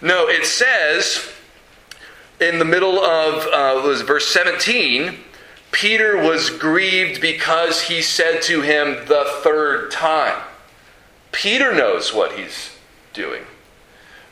No, 0.00 0.28
it 0.28 0.44
says 0.44 1.32
in 2.40 2.58
the 2.58 2.64
middle 2.64 2.98
of 2.98 3.46
uh, 3.46 3.86
was 3.86 4.02
verse 4.02 4.26
17, 4.28 5.18
Peter 5.72 6.16
was 6.16 6.50
grieved 6.50 7.20
because 7.20 7.82
he 7.82 8.02
said 8.02 8.42
to 8.42 8.60
him 8.60 8.94
the 9.06 9.24
third 9.42 9.90
time. 9.90 10.42
Peter 11.32 11.74
knows 11.74 12.14
what 12.14 12.32
he's 12.32 12.76
doing. 13.12 13.42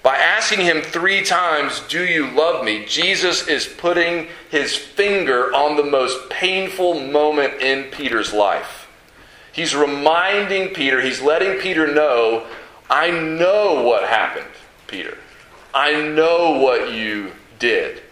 By 0.05 0.19
asking 0.19 0.61
him 0.61 0.83
three 0.83 1.25
times, 1.25 1.81
Do 1.89 2.05
you 2.05 2.31
love 2.31 2.63
me? 2.63 2.85
Jesus 2.85 3.49
is 3.49 3.67
putting 3.67 4.29
his 4.51 4.77
finger 4.77 5.53
on 5.55 5.77
the 5.77 5.83
most 5.83 6.29
painful 6.29 7.01
moment 7.01 7.55
in 7.63 7.91
Peter's 7.91 8.35
life. 8.35 8.87
He's 9.51 9.75
reminding 9.75 10.75
Peter, 10.75 11.01
he's 11.01 11.23
letting 11.23 11.59
Peter 11.59 11.87
know, 11.87 12.47
I 12.91 13.11
know 13.11 13.83
what 13.83 14.07
happened, 14.07 14.51
Peter. 14.89 15.17
I 15.73 16.03
know 16.03 16.59
what 16.61 16.93
you 16.93 17.33
did. 17.59 18.03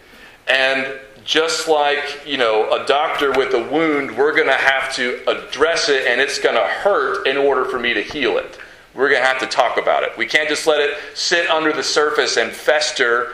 And 0.49 0.99
just 1.25 1.69
like, 1.69 2.23
you 2.27 2.39
know, 2.39 2.73
a 2.73 2.87
doctor 2.87 3.33
with 3.33 3.53
a 3.53 3.71
wound, 3.71 4.17
we're 4.17 4.35
going 4.35 4.49
to 4.49 4.55
have 4.55 4.95
to 4.95 5.21
address 5.29 5.91
it 5.91 6.07
and 6.07 6.23
it's 6.23 6.39
going 6.39 6.55
to 6.55 6.67
hurt 6.67 7.27
in 7.27 7.37
order 7.37 7.67
for 7.67 7.79
me 7.79 7.93
to 7.93 8.03
heal 8.03 8.39
it. 8.39 8.59
We're 8.95 9.09
going 9.09 9.23
to 9.23 9.27
have 9.27 9.41
to 9.41 9.47
talk 9.47 9.79
about 9.79 10.03
it. 10.03 10.17
We 10.17 10.27
can't 10.27 10.49
just 10.49 10.67
let 10.67 10.81
it 10.81 10.97
sit 11.15 11.49
under 11.49 11.73
the 11.73 11.83
surface 11.83 12.37
and 12.37 12.53
fester. 12.53 13.33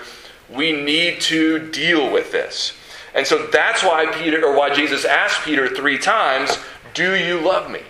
We 0.48 0.72
need 0.72 1.20
to 1.22 1.70
deal 1.70 2.10
with 2.10 2.30
this. 2.32 2.74
And 3.14 3.26
so 3.26 3.46
that's 3.46 3.82
why 3.82 4.06
Peter 4.06 4.44
or 4.44 4.56
why 4.56 4.72
Jesus 4.72 5.04
asked 5.04 5.42
Peter 5.42 5.68
3 5.68 5.98
times, 5.98 6.58
"Do 6.94 7.14
you 7.14 7.40
love 7.40 7.70
me?" 7.70 7.82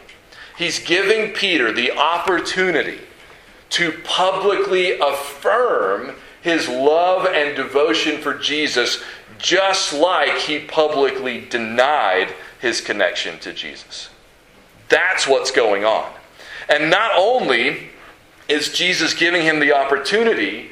He's 0.56 0.78
giving 0.78 1.32
Peter 1.34 1.70
the 1.70 1.92
opportunity 1.92 3.00
to 3.70 3.92
publicly 4.04 4.98
affirm 4.98 6.16
his 6.40 6.68
love 6.68 7.26
and 7.26 7.54
devotion 7.54 8.22
for 8.22 8.34
Jesus 8.34 9.02
just 9.38 9.92
like 9.92 10.38
he 10.38 10.58
publicly 10.58 11.40
denied 11.40 12.34
his 12.60 12.80
connection 12.80 13.38
to 13.40 13.52
Jesus. 13.52 14.08
That's 14.88 15.26
what's 15.26 15.50
going 15.50 15.84
on. 15.84 16.10
And 16.68 16.90
not 16.90 17.12
only 17.16 17.90
is 18.48 18.72
Jesus 18.72 19.14
giving 19.14 19.42
him 19.42 19.60
the 19.60 19.72
opportunity 19.72 20.70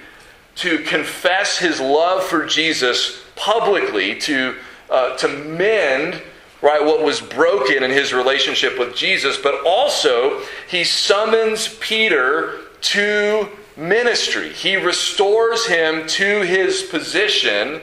to 0.56 0.78
confess 0.78 1.58
his 1.58 1.80
love 1.80 2.24
for 2.24 2.46
Jesus 2.46 3.22
publicly, 3.36 4.18
to, 4.20 4.54
uh, 4.90 5.16
to 5.16 5.28
mend 5.28 6.22
right 6.62 6.82
what 6.84 7.02
was 7.02 7.20
broken 7.20 7.82
in 7.82 7.90
his 7.90 8.12
relationship 8.12 8.78
with 8.78 8.94
Jesus, 8.94 9.36
but 9.36 9.64
also 9.66 10.40
he 10.68 10.84
summons 10.84 11.76
Peter 11.80 12.60
to 12.80 13.48
ministry. 13.76 14.52
He 14.52 14.76
restores 14.76 15.66
him 15.66 16.06
to 16.08 16.42
his 16.42 16.82
position 16.82 17.82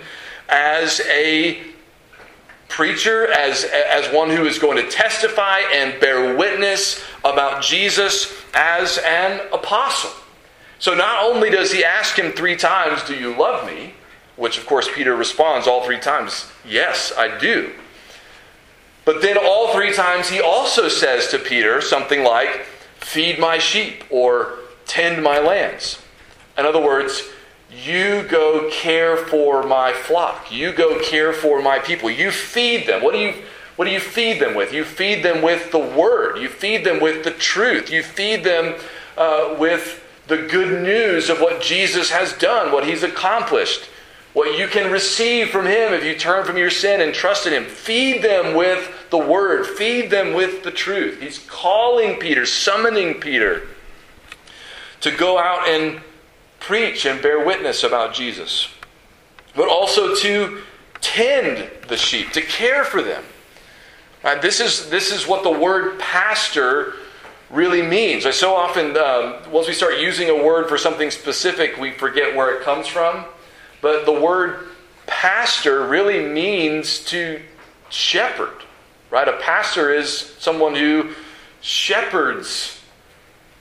as 0.49 1.01
a 1.01 1.61
preacher, 2.73 3.31
as, 3.31 3.63
as 3.65 4.11
one 4.11 4.31
who 4.31 4.45
is 4.45 4.57
going 4.57 4.83
to 4.83 4.89
testify 4.89 5.59
and 5.59 5.99
bear 6.01 6.35
witness 6.35 7.03
about 7.23 7.61
Jesus 7.61 8.33
as 8.55 8.97
an 9.05 9.41
apostle. 9.53 10.09
So 10.79 10.95
not 10.95 11.23
only 11.23 11.51
does 11.51 11.71
he 11.71 11.83
ask 11.83 12.17
him 12.17 12.31
three 12.31 12.55
times, 12.55 13.03
Do 13.03 13.15
you 13.15 13.37
love 13.37 13.67
me? 13.67 13.93
Which, 14.37 14.57
of 14.57 14.65
course, 14.65 14.89
Peter 14.91 15.15
responds 15.15 15.67
all 15.67 15.85
three 15.85 15.99
times, 15.99 16.51
Yes, 16.67 17.13
I 17.15 17.37
do. 17.37 17.73
But 19.05 19.21
then 19.21 19.37
all 19.37 19.71
three 19.73 19.93
times 19.93 20.29
he 20.29 20.41
also 20.41 20.89
says 20.89 21.27
to 21.27 21.37
Peter 21.37 21.79
something 21.79 22.23
like, 22.23 22.65
Feed 22.97 23.37
my 23.37 23.59
sheep 23.59 24.03
or 24.09 24.57
tend 24.85 25.21
my 25.21 25.37
lambs. 25.37 26.01
In 26.57 26.65
other 26.65 26.81
words, 26.81 27.21
you 27.75 28.23
go 28.23 28.69
care 28.71 29.17
for 29.17 29.63
my 29.63 29.93
flock. 29.93 30.51
You 30.51 30.71
go 30.71 30.99
care 31.01 31.33
for 31.33 31.61
my 31.61 31.79
people. 31.79 32.09
You 32.09 32.31
feed 32.31 32.87
them. 32.87 33.03
What 33.03 33.13
do 33.13 33.19
you 33.19 33.33
what 33.75 33.85
do 33.85 33.91
you 33.91 33.99
feed 33.99 34.39
them 34.39 34.53
with? 34.53 34.71
You 34.71 34.83
feed 34.83 35.23
them 35.23 35.41
with 35.41 35.71
the 35.71 35.79
word. 35.79 36.37
You 36.37 36.47
feed 36.47 36.85
them 36.85 37.01
with 37.01 37.23
the 37.23 37.31
truth. 37.31 37.89
You 37.89 38.03
feed 38.03 38.43
them 38.43 38.75
uh, 39.17 39.55
with 39.57 40.03
the 40.27 40.37
good 40.37 40.83
news 40.83 41.29
of 41.29 41.39
what 41.41 41.61
Jesus 41.61 42.11
has 42.11 42.33
done, 42.33 42.71
what 42.71 42.85
he's 42.85 43.01
accomplished, 43.01 43.89
what 44.33 44.57
you 44.57 44.67
can 44.67 44.91
receive 44.91 45.49
from 45.49 45.65
him 45.65 45.93
if 45.93 46.03
you 46.03 46.15
turn 46.15 46.45
from 46.45 46.57
your 46.57 46.69
sin 46.69 47.01
and 47.01 47.13
trust 47.13 47.47
in 47.47 47.53
him. 47.53 47.65
Feed 47.65 48.21
them 48.21 48.55
with 48.55 49.09
the 49.09 49.17
word. 49.17 49.65
Feed 49.65 50.11
them 50.11 50.33
with 50.33 50.63
the 50.63 50.71
truth. 50.71 51.19
He's 51.19 51.39
calling 51.39 52.19
Peter, 52.19 52.45
summoning 52.45 53.19
Peter 53.19 53.67
to 55.01 55.11
go 55.11 55.39
out 55.39 55.67
and 55.67 55.99
preach 56.63 57.05
and 57.05 57.21
bear 57.21 57.45
witness 57.45 57.83
about 57.83 58.13
Jesus, 58.13 58.69
but 59.55 59.67
also 59.67 60.15
to 60.15 60.61
tend 61.01 61.69
the 61.89 61.97
sheep, 61.97 62.31
to 62.31 62.41
care 62.41 62.85
for 62.85 63.01
them. 63.01 63.23
Right, 64.23 64.41
this, 64.41 64.61
is, 64.61 64.89
this 64.89 65.11
is 65.11 65.27
what 65.27 65.43
the 65.43 65.51
word 65.51 65.99
pastor 65.99 66.93
really 67.49 67.81
means. 67.81 68.23
Right, 68.23 68.33
so 68.33 68.55
often, 68.55 68.95
um, 68.95 69.51
once 69.51 69.67
we 69.67 69.73
start 69.73 69.99
using 69.99 70.29
a 70.29 70.43
word 70.43 70.69
for 70.69 70.77
something 70.77 71.11
specific, 71.11 71.77
we 71.77 71.91
forget 71.91 72.33
where 72.33 72.57
it 72.57 72.63
comes 72.63 72.87
from. 72.87 73.25
But 73.81 74.05
the 74.05 74.17
word 74.17 74.69
pastor 75.05 75.85
really 75.85 76.25
means 76.25 76.99
to 77.05 77.41
shepherd. 77.89 78.63
Right? 79.11 79.27
A 79.27 79.37
pastor 79.37 79.93
is 79.93 80.33
someone 80.39 80.75
who 80.75 81.11
shepherds 81.59 82.79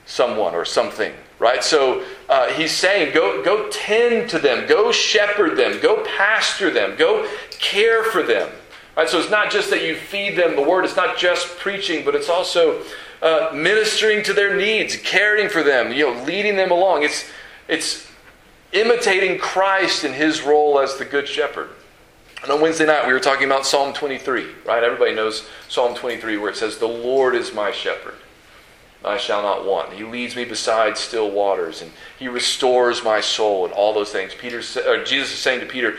someone 0.05 0.55
or 0.55 0.63
something 0.63 1.13
right? 1.43 1.61
So 1.61 2.05
uh, 2.29 2.47
he's 2.51 2.71
saying, 2.71 3.13
go, 3.13 3.43
go 3.43 3.69
tend 3.69 4.29
to 4.29 4.39
them, 4.39 4.65
go 4.65 4.93
shepherd 4.93 5.57
them, 5.57 5.81
go 5.81 6.05
pasture 6.05 6.71
them, 6.71 6.95
go 6.97 7.29
care 7.51 8.01
for 8.01 8.23
them. 8.23 8.49
Right? 8.95 9.09
So 9.09 9.19
it's 9.19 9.29
not 9.29 9.51
just 9.51 9.69
that 9.69 9.83
you 9.83 9.97
feed 9.97 10.37
them 10.37 10.55
the 10.55 10.61
word, 10.61 10.85
it's 10.85 10.95
not 10.95 11.17
just 11.17 11.57
preaching, 11.57 12.05
but 12.05 12.15
it's 12.15 12.29
also 12.29 12.81
uh, 13.21 13.51
ministering 13.53 14.23
to 14.23 14.31
their 14.31 14.55
needs, 14.55 14.95
caring 14.95 15.49
for 15.49 15.63
them, 15.63 15.91
you 15.91 16.05
know, 16.05 16.23
leading 16.23 16.55
them 16.55 16.71
along. 16.71 17.03
It's, 17.03 17.29
it's 17.67 18.07
imitating 18.71 19.37
Christ 19.37 20.05
in 20.05 20.13
his 20.13 20.43
role 20.43 20.79
as 20.79 20.95
the 20.95 21.03
good 21.03 21.27
shepherd. 21.27 21.71
And 22.41 22.53
on 22.53 22.61
Wednesday 22.61 22.85
night, 22.85 23.05
we 23.05 23.11
were 23.11 23.19
talking 23.19 23.47
about 23.47 23.65
Psalm 23.65 23.93
23, 23.93 24.47
right? 24.65 24.81
Everybody 24.81 25.13
knows 25.13 25.45
Psalm 25.67 25.93
23, 25.93 26.37
where 26.37 26.51
it 26.51 26.55
says, 26.55 26.77
The 26.77 26.87
Lord 26.87 27.35
is 27.35 27.53
my 27.53 27.71
shepherd. 27.71 28.15
I 29.05 29.17
shall 29.17 29.41
not 29.41 29.65
want. 29.65 29.93
He 29.93 30.03
leads 30.03 30.35
me 30.35 30.45
beside 30.45 30.97
still 30.97 31.29
waters, 31.29 31.81
and 31.81 31.91
He 32.17 32.27
restores 32.27 33.03
my 33.03 33.19
soul, 33.21 33.65
and 33.65 33.73
all 33.73 33.93
those 33.93 34.11
things. 34.11 34.33
Peter, 34.33 34.61
Jesus 35.03 35.33
is 35.33 35.39
saying 35.39 35.59
to 35.59 35.65
Peter, 35.65 35.95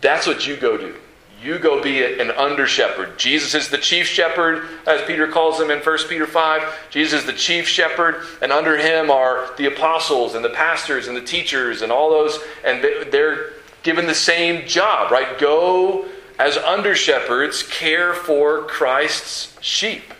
"That's 0.00 0.26
what 0.26 0.46
you 0.46 0.56
go 0.56 0.76
do. 0.76 0.94
You 1.40 1.58
go 1.58 1.80
be 1.80 2.02
an 2.02 2.32
under 2.32 2.66
shepherd. 2.66 3.16
Jesus 3.16 3.54
is 3.54 3.68
the 3.68 3.78
chief 3.78 4.08
shepherd, 4.08 4.66
as 4.86 5.02
Peter 5.02 5.28
calls 5.28 5.60
him 5.60 5.70
in 5.70 5.78
1 5.78 6.08
Peter 6.08 6.26
5. 6.26 6.62
Jesus 6.90 7.20
is 7.20 7.26
the 7.26 7.32
chief 7.32 7.68
shepherd, 7.68 8.26
and 8.42 8.52
under 8.52 8.76
him 8.76 9.08
are 9.08 9.50
the 9.56 9.66
apostles 9.66 10.34
and 10.34 10.44
the 10.44 10.50
pastors 10.50 11.06
and 11.06 11.16
the 11.16 11.22
teachers 11.22 11.82
and 11.82 11.92
all 11.92 12.10
those, 12.10 12.40
and 12.64 12.82
they're 13.12 13.52
given 13.84 14.06
the 14.06 14.14
same 14.16 14.66
job, 14.66 15.12
right? 15.12 15.38
Go 15.38 16.06
as 16.40 16.56
under 16.56 16.96
shepherds, 16.96 17.62
care 17.62 18.14
for 18.14 18.62
Christ's 18.62 19.56
sheep. 19.60 20.12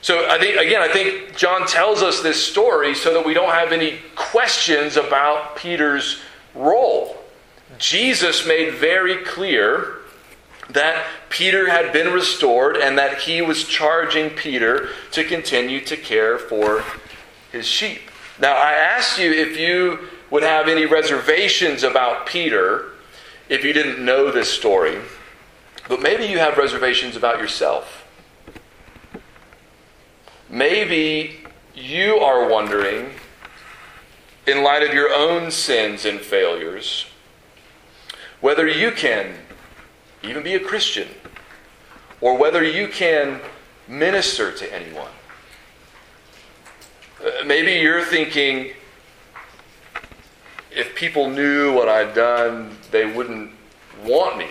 So 0.00 0.28
I 0.28 0.38
think 0.38 0.56
again, 0.56 0.80
I 0.80 0.88
think 0.88 1.36
John 1.36 1.66
tells 1.66 2.02
us 2.02 2.20
this 2.20 2.42
story 2.42 2.94
so 2.94 3.12
that 3.14 3.24
we 3.24 3.34
don't 3.34 3.52
have 3.52 3.72
any 3.72 3.98
questions 4.14 4.96
about 4.96 5.56
Peter's 5.56 6.20
role. 6.54 7.16
Jesus 7.78 8.46
made 8.46 8.74
very 8.74 9.16
clear 9.24 9.98
that 10.70 11.06
Peter 11.30 11.70
had 11.70 11.92
been 11.92 12.12
restored 12.12 12.76
and 12.76 12.98
that 12.98 13.18
he 13.18 13.40
was 13.42 13.64
charging 13.64 14.30
Peter 14.30 14.90
to 15.12 15.24
continue 15.24 15.80
to 15.80 15.96
care 15.96 16.38
for 16.38 16.84
his 17.50 17.66
sheep. 17.66 18.02
Now, 18.38 18.52
I 18.54 18.72
asked 18.72 19.18
you 19.18 19.32
if 19.32 19.58
you 19.58 20.08
would 20.30 20.42
have 20.42 20.68
any 20.68 20.84
reservations 20.84 21.82
about 21.82 22.26
Peter 22.26 22.90
if 23.48 23.64
you 23.64 23.72
didn't 23.72 24.04
know 24.04 24.30
this 24.30 24.52
story, 24.52 24.98
but 25.88 26.02
maybe 26.02 26.26
you 26.26 26.38
have 26.38 26.58
reservations 26.58 27.16
about 27.16 27.38
yourself. 27.38 28.04
Maybe 30.50 31.40
you 31.74 32.16
are 32.16 32.48
wondering, 32.48 33.10
in 34.46 34.62
light 34.62 34.82
of 34.82 34.94
your 34.94 35.12
own 35.12 35.50
sins 35.50 36.06
and 36.06 36.20
failures, 36.20 37.06
whether 38.40 38.66
you 38.66 38.90
can 38.90 39.34
even 40.22 40.42
be 40.42 40.54
a 40.54 40.60
Christian 40.60 41.08
or 42.20 42.36
whether 42.36 42.64
you 42.64 42.88
can 42.88 43.40
minister 43.86 44.50
to 44.52 44.74
anyone. 44.74 45.10
Uh, 47.22 47.44
maybe 47.44 47.72
you're 47.72 48.02
thinking, 48.02 48.72
if 50.70 50.94
people 50.94 51.28
knew 51.28 51.74
what 51.74 51.88
I'd 51.88 52.14
done, 52.14 52.76
they 52.90 53.04
wouldn't 53.04 53.52
want 54.02 54.38
me 54.38 54.48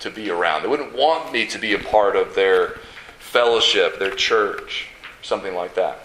to 0.00 0.10
be 0.10 0.30
around. 0.30 0.62
They 0.62 0.68
wouldn't 0.68 0.94
want 0.94 1.32
me 1.32 1.46
to 1.46 1.58
be 1.58 1.74
a 1.74 1.78
part 1.78 2.14
of 2.14 2.34
their 2.34 2.78
fellowship, 3.18 3.98
their 3.98 4.14
church. 4.14 4.89
Something 5.22 5.54
like 5.54 5.74
that. 5.74 6.00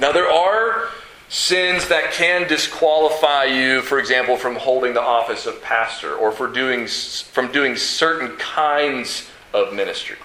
Now, 0.00 0.12
there 0.12 0.30
are 0.30 0.88
sins 1.28 1.88
that 1.88 2.12
can 2.12 2.46
disqualify 2.46 3.44
you, 3.44 3.80
for 3.82 3.98
example, 3.98 4.36
from 4.36 4.56
holding 4.56 4.94
the 4.94 5.00
office 5.00 5.46
of 5.46 5.62
pastor 5.62 6.14
or 6.14 6.30
for 6.30 6.46
doing, 6.46 6.86
from 6.86 7.50
doing 7.52 7.76
certain 7.76 8.36
kinds 8.36 9.28
of 9.54 9.72
ministry. 9.72 10.16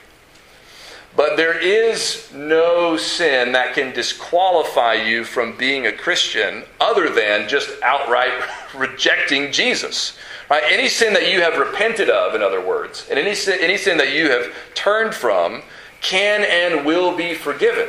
But 1.16 1.36
there 1.36 1.58
is 1.58 2.32
no 2.32 2.96
sin 2.96 3.54
that 3.54 3.74
can 3.74 3.92
disqualify 3.92 4.94
you 4.94 5.24
from 5.24 5.58
being 5.58 5.88
a 5.88 5.92
Christian 5.92 6.64
other 6.80 7.10
than 7.10 7.50
just 7.50 7.70
outright 7.82 8.34
rejecting 8.76 9.52
Jesus. 9.52 10.16
Right? 10.50 10.64
Any 10.68 10.88
sin 10.88 11.14
that 11.14 11.32
you 11.32 11.42
have 11.42 11.58
repented 11.58 12.10
of, 12.10 12.36
in 12.36 12.44
other 12.44 12.62
words, 12.62 13.08
and 13.10 13.18
any 13.18 13.34
sin, 13.34 13.58
any 13.60 13.78
sin 13.78 13.98
that 13.98 14.14
you 14.14 14.30
have 14.30 14.54
turned 14.76 15.16
from 15.16 15.64
can 16.02 16.44
and 16.44 16.86
will 16.86 17.16
be 17.16 17.34
forgiven. 17.34 17.88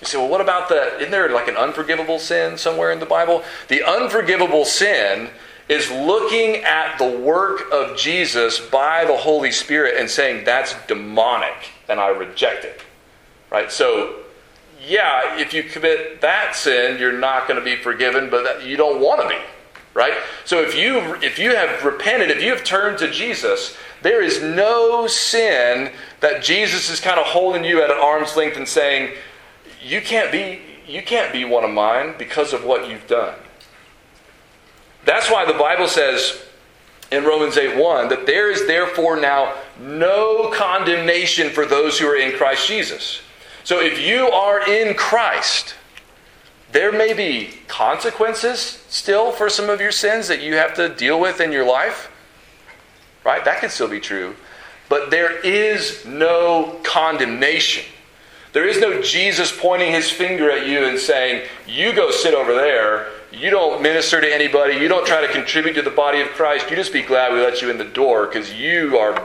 You 0.00 0.06
say, 0.06 0.18
well, 0.18 0.28
what 0.28 0.40
about 0.40 0.68
the, 0.68 0.96
isn't 0.96 1.10
there 1.10 1.30
like 1.30 1.48
an 1.48 1.56
unforgivable 1.56 2.18
sin 2.18 2.56
somewhere 2.56 2.90
in 2.90 3.00
the 3.00 3.06
Bible? 3.06 3.44
The 3.68 3.82
unforgivable 3.82 4.64
sin 4.64 5.28
is 5.68 5.90
looking 5.90 6.56
at 6.64 6.98
the 6.98 7.18
work 7.18 7.70
of 7.72 7.96
Jesus 7.96 8.58
by 8.58 9.04
the 9.04 9.16
Holy 9.16 9.52
Spirit 9.52 9.96
and 9.98 10.08
saying, 10.08 10.44
that's 10.44 10.74
demonic 10.86 11.70
and 11.88 12.00
I 12.00 12.08
reject 12.08 12.64
it. 12.64 12.80
Right? 13.50 13.70
So, 13.70 14.16
yeah, 14.86 15.38
if 15.38 15.52
you 15.52 15.62
commit 15.62 16.20
that 16.22 16.56
sin, 16.56 16.98
you're 16.98 17.18
not 17.18 17.46
going 17.46 17.58
to 17.58 17.64
be 17.64 17.76
forgiven, 17.76 18.30
but 18.30 18.44
that, 18.44 18.64
you 18.64 18.76
don't 18.76 19.00
want 19.00 19.20
to 19.22 19.28
be. 19.28 19.40
Right? 19.92 20.14
So 20.44 20.62
if 20.62 20.76
you 20.76 21.16
if 21.16 21.38
you 21.40 21.56
have 21.56 21.84
repented, 21.84 22.30
if 22.30 22.40
you 22.40 22.50
have 22.50 22.62
turned 22.62 22.98
to 22.98 23.10
Jesus, 23.10 23.76
there 24.02 24.22
is 24.22 24.40
no 24.40 25.08
sin 25.08 25.90
that 26.20 26.42
Jesus 26.42 26.90
is 26.90 27.00
kind 27.00 27.18
of 27.18 27.26
holding 27.26 27.64
you 27.64 27.82
at 27.82 27.90
an 27.90 27.98
arm's 27.98 28.36
length 28.36 28.56
and 28.56 28.68
saying, 28.68 29.14
you 29.82 30.00
can't 30.00 30.30
be 30.30 30.60
you 30.86 31.02
can't 31.02 31.32
be 31.32 31.44
one 31.44 31.62
of 31.62 31.70
mine 31.70 32.14
because 32.18 32.52
of 32.52 32.64
what 32.64 32.88
you've 32.88 33.06
done. 33.06 33.38
That's 35.04 35.30
why 35.30 35.44
the 35.44 35.56
Bible 35.56 35.86
says 35.86 36.42
in 37.12 37.24
Romans 37.24 37.56
8 37.56 37.76
1 37.76 38.08
that 38.08 38.26
there 38.26 38.50
is 38.50 38.66
therefore 38.66 39.18
now 39.18 39.54
no 39.80 40.50
condemnation 40.52 41.50
for 41.50 41.64
those 41.64 41.98
who 41.98 42.06
are 42.06 42.16
in 42.16 42.36
Christ 42.36 42.66
Jesus. 42.66 43.20
So 43.62 43.80
if 43.80 44.00
you 44.00 44.28
are 44.28 44.68
in 44.68 44.94
Christ, 44.94 45.74
there 46.72 46.92
may 46.92 47.12
be 47.12 47.50
consequences 47.68 48.84
still 48.88 49.32
for 49.32 49.48
some 49.48 49.70
of 49.70 49.80
your 49.80 49.92
sins 49.92 50.28
that 50.28 50.40
you 50.40 50.54
have 50.54 50.74
to 50.74 50.88
deal 50.88 51.20
with 51.20 51.40
in 51.40 51.52
your 51.52 51.66
life. 51.66 52.10
Right? 53.24 53.44
That 53.44 53.60
could 53.60 53.70
still 53.70 53.88
be 53.88 54.00
true. 54.00 54.34
But 54.90 55.10
there 55.10 55.38
is 55.38 56.04
no 56.04 56.78
condemnation. 56.82 57.84
There 58.52 58.68
is 58.68 58.78
no 58.78 59.00
Jesus 59.00 59.56
pointing 59.58 59.92
his 59.92 60.10
finger 60.10 60.50
at 60.50 60.66
you 60.66 60.84
and 60.84 60.98
saying, 60.98 61.48
You 61.66 61.94
go 61.94 62.10
sit 62.10 62.34
over 62.34 62.52
there 62.52 63.06
you 63.32 63.50
don't 63.50 63.80
minister 63.80 64.20
to 64.20 64.34
anybody, 64.34 64.74
you 64.74 64.88
don't 64.88 65.06
try 65.06 65.24
to 65.24 65.32
contribute 65.32 65.74
to 65.74 65.82
the 65.82 65.90
body 65.90 66.20
of 66.20 66.28
Christ, 66.28 66.68
you 66.68 66.76
just 66.76 66.92
be 66.92 67.02
glad 67.02 67.32
we 67.32 67.40
let 67.40 67.62
you 67.62 67.70
in 67.70 67.78
the 67.78 67.84
door 67.84 68.26
because 68.26 68.52
you 68.52 68.98
are 68.98 69.22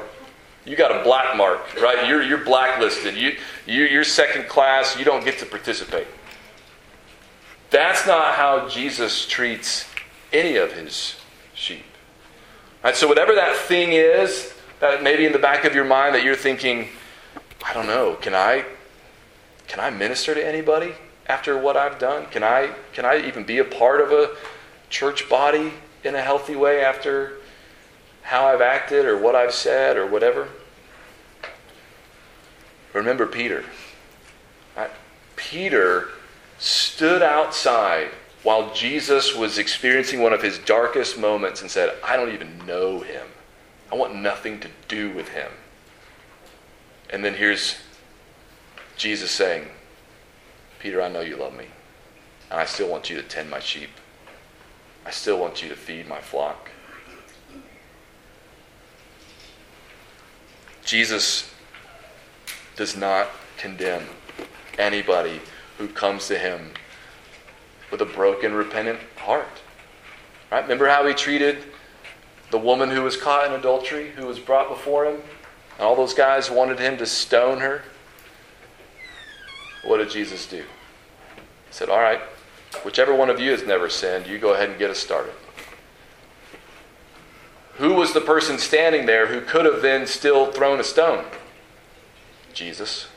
you 0.64 0.76
got 0.76 1.00
a 1.00 1.04
black 1.04 1.38
mark, 1.38 1.80
right? 1.80 2.08
You're, 2.08 2.24
you're 2.24 2.44
blacklisted. 2.44 3.16
You, 3.16 3.38
you, 3.68 3.84
you're 3.84 4.04
second 4.04 4.48
class. 4.48 4.98
You 4.98 5.06
don't 5.06 5.24
get 5.24 5.38
to 5.38 5.46
participate. 5.46 6.08
That's 7.70 8.08
not 8.08 8.34
how 8.34 8.68
Jesus 8.68 9.28
treats 9.28 9.86
any 10.34 10.56
of 10.56 10.74
his 10.74 11.18
sheep. 11.54 11.86
Right? 12.84 12.96
So, 12.96 13.08
whatever 13.08 13.36
that 13.36 13.56
thing 13.56 13.94
is, 13.94 14.55
that 14.92 15.04
maybe 15.04 15.26
in 15.26 15.32
the 15.32 15.40
back 15.40 15.66
of 15.66 15.76
your 15.76 15.86
mind 15.86 16.16
that 16.16 16.24
you're 16.24 16.36
thinking, 16.36 16.88
I 17.66 17.74
don't 17.74 17.88
know, 17.88 18.16
can 18.16 18.36
I, 18.36 18.66
can 19.68 19.80
I 19.80 19.90
minister 19.90 20.34
to 20.34 20.46
anybody? 20.46 20.94
after 21.28 21.58
what 21.58 21.76
I've 21.76 22.00
done? 22.00 22.28
Can 22.28 22.44
I, 22.44 22.74
can 22.94 23.06
I 23.06 23.26
even 23.28 23.44
be 23.44 23.60
a 23.60 23.64
part 23.64 24.02
of 24.02 24.12
a 24.12 24.36
church 24.90 25.28
body 25.30 25.72
in 26.04 26.16
a 26.16 26.22
healthy 26.22 26.56
way 26.56 26.84
after 26.84 27.38
how 28.22 28.46
I've 28.46 28.62
acted 28.62 29.06
or 29.06 29.18
what 29.18 29.36
I've 29.36 29.54
said 29.54 29.98
or 29.98 30.06
whatever? 30.06 30.48
Remember 32.94 33.26
Peter. 33.26 33.66
Right? 34.78 34.92
Peter 35.36 36.10
stood 36.60 37.22
outside 37.22 38.10
while 38.44 38.74
Jesus 38.74 39.36
was 39.36 39.58
experiencing 39.58 40.22
one 40.22 40.32
of 40.32 40.42
his 40.42 40.60
darkest 40.60 41.18
moments 41.18 41.62
and 41.62 41.70
said, 41.70 41.96
I 42.04 42.16
don't 42.16 42.32
even 42.32 42.66
know 42.66 43.00
him. 43.00 43.26
I 43.92 43.96
want 43.96 44.16
nothing 44.16 44.60
to 44.62 44.70
do 44.88 45.12
with 45.12 45.30
him. 45.30 45.52
And 47.10 47.24
then 47.24 47.36
here's 47.36 47.76
Jesus 48.98 49.32
saying, 49.32 49.68
Peter, 50.80 51.02
I 51.02 51.08
know 51.08 51.22
you 51.22 51.38
love 51.38 51.56
me. 51.56 51.68
And 52.52 52.60
I 52.60 52.66
still 52.66 52.90
want 52.90 53.10
you 53.10 53.16
to 53.16 53.24
tend 53.24 53.50
my 53.50 53.60
sheep. 53.60 53.90
I 55.06 55.12
still 55.12 55.40
want 55.40 55.62
you 55.62 55.70
to 55.70 55.76
feed 55.76 56.08
my 56.08 56.20
flock. 56.20 56.70
Jesus 60.84 61.52
does 62.76 62.96
not 62.96 63.30
condemn 63.58 64.04
anybody 64.78 65.42
who 65.78 65.88
comes 65.88 66.28
to 66.28 66.38
him 66.38 66.72
with 67.92 68.02
a 68.02 68.06
broken, 68.06 68.54
repentant 68.54 69.00
heart. 69.18 69.48
Right? 70.52 70.62
Remember 70.62 70.88
how 70.88 71.06
he 71.08 71.14
treated 71.14 71.58
the 72.56 72.62
woman 72.62 72.90
who 72.90 73.02
was 73.02 73.18
caught 73.18 73.46
in 73.46 73.52
adultery, 73.52 74.12
who 74.12 74.26
was 74.28 74.40
brought 74.40 74.70
before 74.70 75.06
him? 75.06 75.16
And 75.16 75.82
all 75.82 75.94
those 75.94 76.14
guys 76.14 76.50
wanted 76.50 76.80
him 76.80 76.96
to 77.00 77.06
stone 77.06 77.60
her. 77.60 77.82
What 79.84 79.98
did 79.98 80.10
Jesus 80.10 80.48
do? 80.48 80.62
He 80.62 81.72
said, 81.72 81.90
All 81.90 82.00
right, 82.00 82.22
whichever 82.86 83.14
one 83.14 83.30
of 83.30 83.42
you 83.42 83.52
has 83.52 83.66
never 83.66 83.90
sinned, 83.90 84.26
you 84.26 84.40
go 84.40 84.54
ahead 84.54 84.70
and 84.70 84.80
get 84.80 84.90
us 84.90 85.00
started. 85.00 85.34
Who 87.74 87.94
was 87.94 88.14
the 88.14 88.22
person 88.22 88.58
standing 88.58 89.06
there 89.06 89.28
who 89.28 89.42
could 89.42 89.66
have 89.66 89.82
then 89.82 90.08
still 90.08 90.50
thrown 90.50 90.80
a 90.80 90.84
stone? 90.86 91.26
Jesus. 92.54 93.10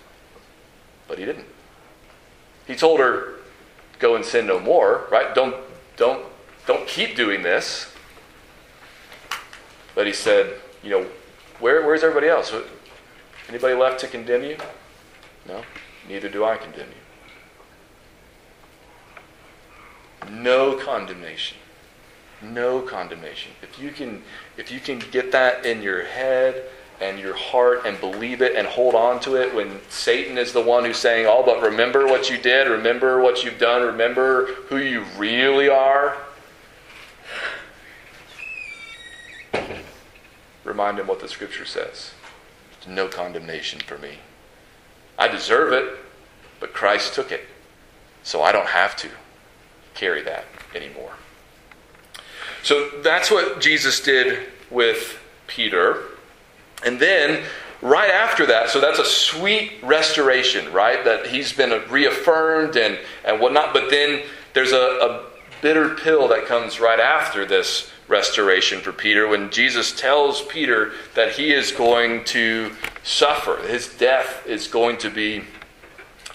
But 1.06 1.20
he 1.20 1.24
didn't. 1.24 1.46
He 2.66 2.74
told 2.74 2.98
her, 2.98 3.34
Go 4.00 4.16
and 4.16 4.24
sin 4.24 4.48
no 4.48 4.58
more, 4.58 5.06
right? 5.12 5.32
Don't, 5.32 5.54
don't, 5.96 6.26
don't 6.66 6.88
keep 6.88 7.14
doing 7.14 7.44
this. 7.44 7.94
But 9.98 10.06
he 10.06 10.12
said, 10.12 10.60
You 10.84 10.90
know, 10.90 11.06
where, 11.58 11.84
where's 11.84 12.04
everybody 12.04 12.28
else? 12.28 12.54
Anybody 13.48 13.74
left 13.74 13.98
to 13.98 14.06
condemn 14.06 14.44
you? 14.44 14.56
No? 15.48 15.64
neither 16.08 16.28
do 16.28 16.44
I 16.44 16.56
condemn 16.56 16.86
you. 20.28 20.36
No 20.36 20.76
condemnation. 20.76 21.58
No 22.40 22.80
condemnation. 22.80 23.50
If 23.60 23.80
you 23.80 23.90
can 23.90 24.22
if 24.56 24.70
you 24.70 24.78
can 24.78 25.00
get 25.10 25.32
that 25.32 25.66
in 25.66 25.82
your 25.82 26.04
head 26.04 26.62
and 27.00 27.18
your 27.18 27.34
heart 27.34 27.84
and 27.84 27.98
believe 27.98 28.40
it 28.40 28.54
and 28.54 28.68
hold 28.68 28.94
on 28.94 29.18
to 29.22 29.34
it 29.34 29.52
when 29.52 29.80
Satan 29.88 30.38
is 30.38 30.52
the 30.52 30.62
one 30.62 30.84
who's 30.84 30.96
saying, 30.96 31.26
"Oh, 31.26 31.42
but 31.44 31.60
remember 31.60 32.06
what 32.06 32.30
you 32.30 32.38
did, 32.38 32.68
remember 32.68 33.20
what 33.20 33.42
you've 33.42 33.58
done, 33.58 33.82
remember 33.82 34.46
who 34.68 34.76
you 34.76 35.04
really 35.16 35.68
are." 35.68 36.16
Remind 40.68 40.98
him 40.98 41.06
what 41.06 41.20
the 41.20 41.28
scripture 41.28 41.64
says. 41.64 42.12
No 42.86 43.08
condemnation 43.08 43.80
for 43.80 43.96
me. 43.96 44.18
I 45.18 45.26
deserve 45.26 45.72
it, 45.72 45.98
but 46.60 46.74
Christ 46.74 47.14
took 47.14 47.32
it. 47.32 47.40
So 48.22 48.42
I 48.42 48.52
don't 48.52 48.68
have 48.68 48.94
to 48.96 49.08
carry 49.94 50.22
that 50.22 50.44
anymore. 50.74 51.12
So 52.62 53.00
that's 53.02 53.30
what 53.30 53.62
Jesus 53.62 54.00
did 54.00 54.46
with 54.70 55.18
Peter. 55.46 56.02
And 56.84 57.00
then, 57.00 57.44
right 57.80 58.10
after 58.10 58.44
that, 58.46 58.68
so 58.68 58.78
that's 58.78 58.98
a 58.98 59.04
sweet 59.06 59.72
restoration, 59.82 60.70
right? 60.70 61.02
That 61.02 61.28
he's 61.28 61.50
been 61.54 61.82
reaffirmed 61.88 62.76
and, 62.76 62.98
and 63.24 63.40
whatnot. 63.40 63.72
But 63.72 63.88
then 63.88 64.22
there's 64.52 64.72
a, 64.72 64.76
a 64.76 65.26
bitter 65.62 65.94
pill 65.94 66.28
that 66.28 66.44
comes 66.44 66.78
right 66.78 67.00
after 67.00 67.46
this 67.46 67.90
restoration 68.08 68.80
for 68.80 68.92
Peter 68.92 69.28
when 69.28 69.50
Jesus 69.50 69.94
tells 69.94 70.42
Peter 70.42 70.92
that 71.14 71.32
he 71.32 71.52
is 71.52 71.70
going 71.70 72.24
to 72.24 72.72
suffer. 73.02 73.58
His 73.68 73.88
death 73.96 74.46
is 74.46 74.66
going 74.66 74.96
to 74.98 75.10
be 75.10 75.44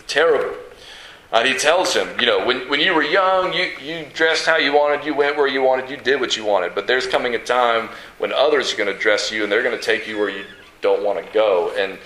terrible. 0.08 0.56
And 1.32 1.48
he 1.48 1.56
tells 1.56 1.96
him, 1.96 2.08
you 2.20 2.28
know, 2.28 2.46
when, 2.46 2.70
when 2.70 2.80
you 2.80 2.94
were 2.94 3.04
young, 3.04 3.54
you, 3.54 3.72
you 3.82 4.06
dressed 4.14 4.46
how 4.46 4.58
you 4.58 4.72
wanted, 4.72 5.04
you 5.04 5.16
went 5.16 5.36
where 5.36 5.48
you 5.48 5.64
wanted, 5.64 5.90
you 5.90 5.98
did 5.98 6.22
what 6.22 6.38
you 6.38 6.46
wanted. 6.46 6.76
But 6.76 6.86
there's 6.86 7.08
coming 7.08 7.34
a 7.34 7.44
time 7.44 7.90
when 8.20 8.32
others 8.32 8.72
are 8.72 8.78
going 8.78 8.94
to 8.94 9.00
dress 9.00 9.32
you 9.32 9.42
and 9.42 9.52
they're 9.52 9.64
going 9.64 9.76
to 9.76 9.84
take 9.84 10.08
you 10.08 10.20
where 10.20 10.30
you 10.30 10.46
don't 10.82 11.04
want 11.04 11.26
to 11.26 11.34
go. 11.34 11.74
And 11.76 11.98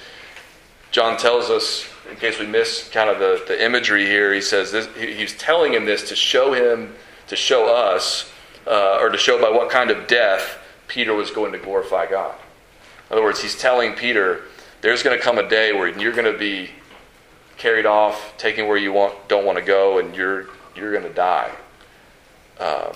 John 0.92 1.18
tells 1.18 1.50
us, 1.50 1.86
in 2.10 2.16
case 2.16 2.40
we 2.40 2.48
miss 2.48 2.88
kind 2.88 3.10
of 3.10 3.20
the, 3.20 3.44
the 3.50 3.62
imagery 3.62 4.06
here, 4.06 4.34
he 4.34 4.40
says 4.40 4.72
this, 4.72 4.88
he, 4.96 5.14
he's 5.14 5.38
telling 5.38 5.74
him 5.74 5.84
this 5.84 6.08
to 6.08 6.16
show 6.16 6.54
him, 6.54 6.96
to 7.28 7.36
show 7.36 7.68
us 7.68 8.32
uh, 8.68 9.00
or 9.02 9.10
to 9.10 9.18
show 9.18 9.42
by 9.42 9.50
what 9.50 9.70
kind 9.70 9.90
of 9.90 10.08
death 10.08 10.58
Peter 10.88 11.14
was 11.14 11.32
going 11.32 11.52
to 11.54 11.58
glorify 11.58 12.06
God. 12.06 12.36
In 13.10 13.14
other 13.14 13.24
words, 13.24 13.42
he's 13.42 13.58
telling 13.58 13.94
Peter, 13.94 14.44
there's 14.82 15.04
going 15.04 15.18
to 15.18 15.24
come 15.24 15.38
a 15.38 15.48
day 15.48 15.74
where 15.74 15.88
you're 15.88 16.12
going 16.12 16.32
to 16.32 16.38
be 16.38 16.72
carried 17.58 17.86
off, 17.86 18.38
taken 18.38 18.68
where 18.68 18.78
you 18.78 18.94
want, 18.94 19.16
don't 19.28 19.46
want 19.46 19.58
to 19.58 19.64
go, 19.64 20.00
and 20.00 20.16
you're 20.16 20.48
you're 20.76 20.92
going 20.92 21.04
to 21.04 21.14
die 21.14 21.52
um, 22.60 22.96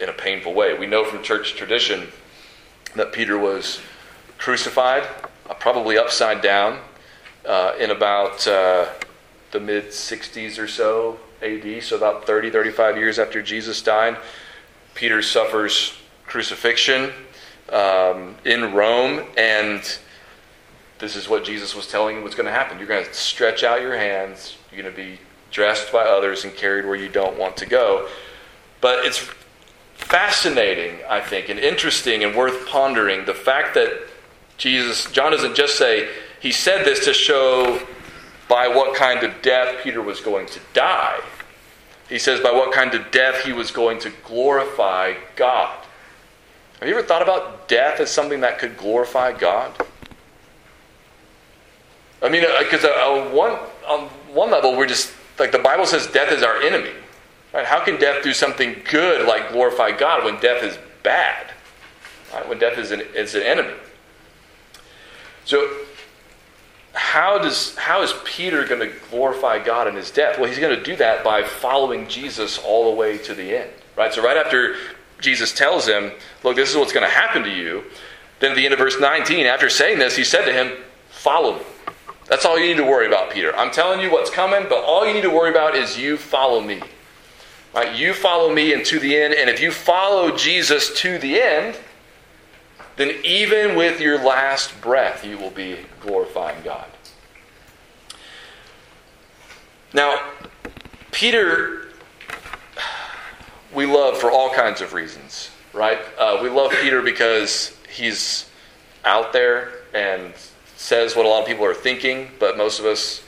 in 0.00 0.08
a 0.08 0.12
painful 0.12 0.52
way. 0.52 0.76
We 0.76 0.86
know 0.86 1.04
from 1.04 1.22
church 1.22 1.54
tradition 1.54 2.08
that 2.96 3.12
Peter 3.12 3.38
was 3.38 3.80
crucified, 4.36 5.04
uh, 5.48 5.54
probably 5.54 5.96
upside 5.96 6.40
down, 6.40 6.80
uh, 7.46 7.74
in 7.78 7.90
about 7.90 8.46
uh, 8.48 8.88
the 9.52 9.60
mid 9.60 9.86
60s 9.86 10.58
or 10.58 10.66
so 10.66 11.20
AD, 11.42 11.82
so 11.82 11.96
about 11.96 12.26
30, 12.26 12.50
35 12.50 12.96
years 12.96 13.18
after 13.18 13.42
Jesus 13.42 13.80
died. 13.82 14.16
Peter 14.94 15.22
suffers 15.22 15.94
crucifixion 16.26 17.12
um, 17.72 18.34
in 18.44 18.72
Rome, 18.74 19.24
and 19.36 19.98
this 20.98 21.14
is 21.14 21.28
what 21.28 21.44
Jesus 21.44 21.74
was 21.74 21.86
telling 21.86 22.16
him 22.16 22.24
was 22.24 22.34
going 22.34 22.46
to 22.46 22.52
happen. 22.52 22.78
You're 22.78 22.88
going 22.88 23.04
to 23.04 23.14
stretch 23.14 23.62
out 23.62 23.80
your 23.80 23.96
hands, 23.96 24.56
you're 24.70 24.82
going 24.82 24.92
to 24.92 24.96
be 24.96 25.18
dressed 25.50 25.92
by 25.92 26.02
others 26.02 26.44
and 26.44 26.54
carried 26.54 26.84
where 26.84 26.96
you 26.96 27.08
don't 27.08 27.38
want 27.38 27.56
to 27.58 27.66
go. 27.66 28.08
But 28.80 29.04
it's 29.06 29.30
fascinating, 29.94 30.98
I 31.08 31.20
think, 31.20 31.48
and 31.48 31.58
interesting 31.58 32.24
and 32.24 32.34
worth 32.34 32.66
pondering 32.68 33.24
the 33.24 33.34
fact 33.34 33.74
that 33.74 34.08
Jesus, 34.56 35.10
John 35.10 35.32
doesn't 35.32 35.54
just 35.54 35.78
say, 35.78 36.08
he 36.40 36.52
said 36.52 36.84
this 36.84 37.04
to 37.04 37.12
show 37.12 37.80
by 38.48 38.68
what 38.68 38.94
kind 38.94 39.22
of 39.24 39.42
death 39.42 39.82
Peter 39.82 40.00
was 40.00 40.20
going 40.20 40.46
to 40.46 40.60
die. 40.72 41.20
He 42.08 42.18
says 42.18 42.40
by 42.40 42.50
what 42.50 42.72
kind 42.72 42.94
of 42.94 43.10
death 43.10 43.44
he 43.44 43.52
was 43.52 43.70
going 43.70 43.98
to 44.00 44.12
glorify 44.24 45.14
God. 45.36 45.84
Have 46.80 46.88
you 46.88 46.96
ever 46.96 47.06
thought 47.06 47.22
about 47.22 47.68
death 47.68 48.00
as 48.00 48.10
something 48.10 48.40
that 48.40 48.58
could 48.58 48.76
glorify 48.76 49.32
God? 49.32 49.72
I 52.22 52.28
mean, 52.28 52.44
because 52.60 52.84
uh, 52.84 52.88
on 52.88 53.32
one, 53.32 53.58
on 53.86 54.08
one 54.32 54.50
level, 54.50 54.76
we're 54.76 54.86
just 54.86 55.12
like 55.38 55.52
the 55.52 55.58
Bible 55.58 55.86
says 55.86 56.06
death 56.06 56.32
is 56.32 56.42
our 56.42 56.60
enemy. 56.62 56.92
Right? 57.52 57.64
How 57.64 57.84
can 57.84 57.98
death 57.98 58.22
do 58.22 58.32
something 58.32 58.76
good 58.90 59.26
like 59.26 59.52
glorify 59.52 59.92
God 59.92 60.24
when 60.24 60.40
death 60.40 60.62
is 60.62 60.78
bad? 61.02 61.52
Right? 62.32 62.48
When 62.48 62.58
death 62.58 62.78
is 62.78 62.90
an, 62.90 63.00
is 63.14 63.34
an 63.34 63.42
enemy. 63.42 63.74
So, 65.44 65.86
how 66.98 67.38
does 67.38 67.76
how 67.76 68.02
is 68.02 68.12
Peter 68.24 68.64
going 68.64 68.80
to 68.80 68.92
glorify 69.08 69.62
God 69.62 69.86
in 69.86 69.94
his 69.94 70.10
death? 70.10 70.38
Well, 70.38 70.48
he's 70.48 70.58
going 70.58 70.76
to 70.76 70.82
do 70.82 70.96
that 70.96 71.22
by 71.22 71.44
following 71.44 72.08
Jesus 72.08 72.58
all 72.58 72.90
the 72.90 72.96
way 72.96 73.18
to 73.18 73.34
the 73.34 73.56
end. 73.56 73.70
Right? 73.96 74.12
So 74.12 74.22
right 74.22 74.36
after 74.36 74.74
Jesus 75.20 75.52
tells 75.52 75.86
him, 75.86 76.10
"Look, 76.42 76.56
this 76.56 76.70
is 76.70 76.76
what's 76.76 76.92
going 76.92 77.06
to 77.06 77.14
happen 77.14 77.44
to 77.44 77.50
you," 77.50 77.84
then 78.40 78.50
at 78.50 78.56
the 78.56 78.64
end 78.64 78.72
of 78.72 78.80
verse 78.80 79.00
19, 79.00 79.46
after 79.46 79.70
saying 79.70 80.00
this, 80.00 80.16
he 80.16 80.24
said 80.24 80.44
to 80.44 80.52
him, 80.52 80.72
"Follow 81.08 81.58
me." 81.58 81.64
That's 82.26 82.44
all 82.44 82.58
you 82.58 82.66
need 82.66 82.76
to 82.76 82.84
worry 82.84 83.06
about, 83.06 83.30
Peter. 83.30 83.56
I'm 83.56 83.70
telling 83.70 84.00
you 84.00 84.10
what's 84.10 84.30
coming, 84.30 84.66
but 84.68 84.84
all 84.84 85.06
you 85.06 85.14
need 85.14 85.22
to 85.22 85.30
worry 85.30 85.50
about 85.50 85.76
is 85.76 85.96
you 85.96 86.16
follow 86.16 86.60
me. 86.60 86.82
Right? 87.74 87.94
You 87.94 88.12
follow 88.12 88.52
me 88.52 88.74
and 88.74 88.84
to 88.86 88.98
the 88.98 89.16
end, 89.16 89.34
and 89.34 89.48
if 89.48 89.60
you 89.60 89.70
follow 89.70 90.36
Jesus 90.36 90.92
to 91.00 91.18
the 91.18 91.40
end, 91.40 91.78
then 92.98 93.14
even 93.24 93.76
with 93.76 94.00
your 94.00 94.22
last 94.22 94.78
breath, 94.80 95.24
you 95.24 95.38
will 95.38 95.50
be 95.50 95.78
glorifying 96.00 96.62
God. 96.62 96.86
Now, 99.94 100.32
Peter, 101.12 101.88
we 103.72 103.86
love 103.86 104.18
for 104.18 104.30
all 104.30 104.50
kinds 104.50 104.80
of 104.80 104.92
reasons, 104.92 105.50
right? 105.72 105.98
Uh, 106.18 106.40
we 106.42 106.50
love 106.50 106.72
Peter 106.82 107.00
because 107.00 107.76
he's 107.88 108.50
out 109.04 109.32
there 109.32 109.72
and 109.94 110.34
says 110.76 111.16
what 111.16 111.24
a 111.24 111.28
lot 111.28 111.42
of 111.42 111.46
people 111.46 111.64
are 111.64 111.74
thinking, 111.74 112.28
but 112.38 112.58
most 112.58 112.80
of 112.80 112.84
us 112.84 113.22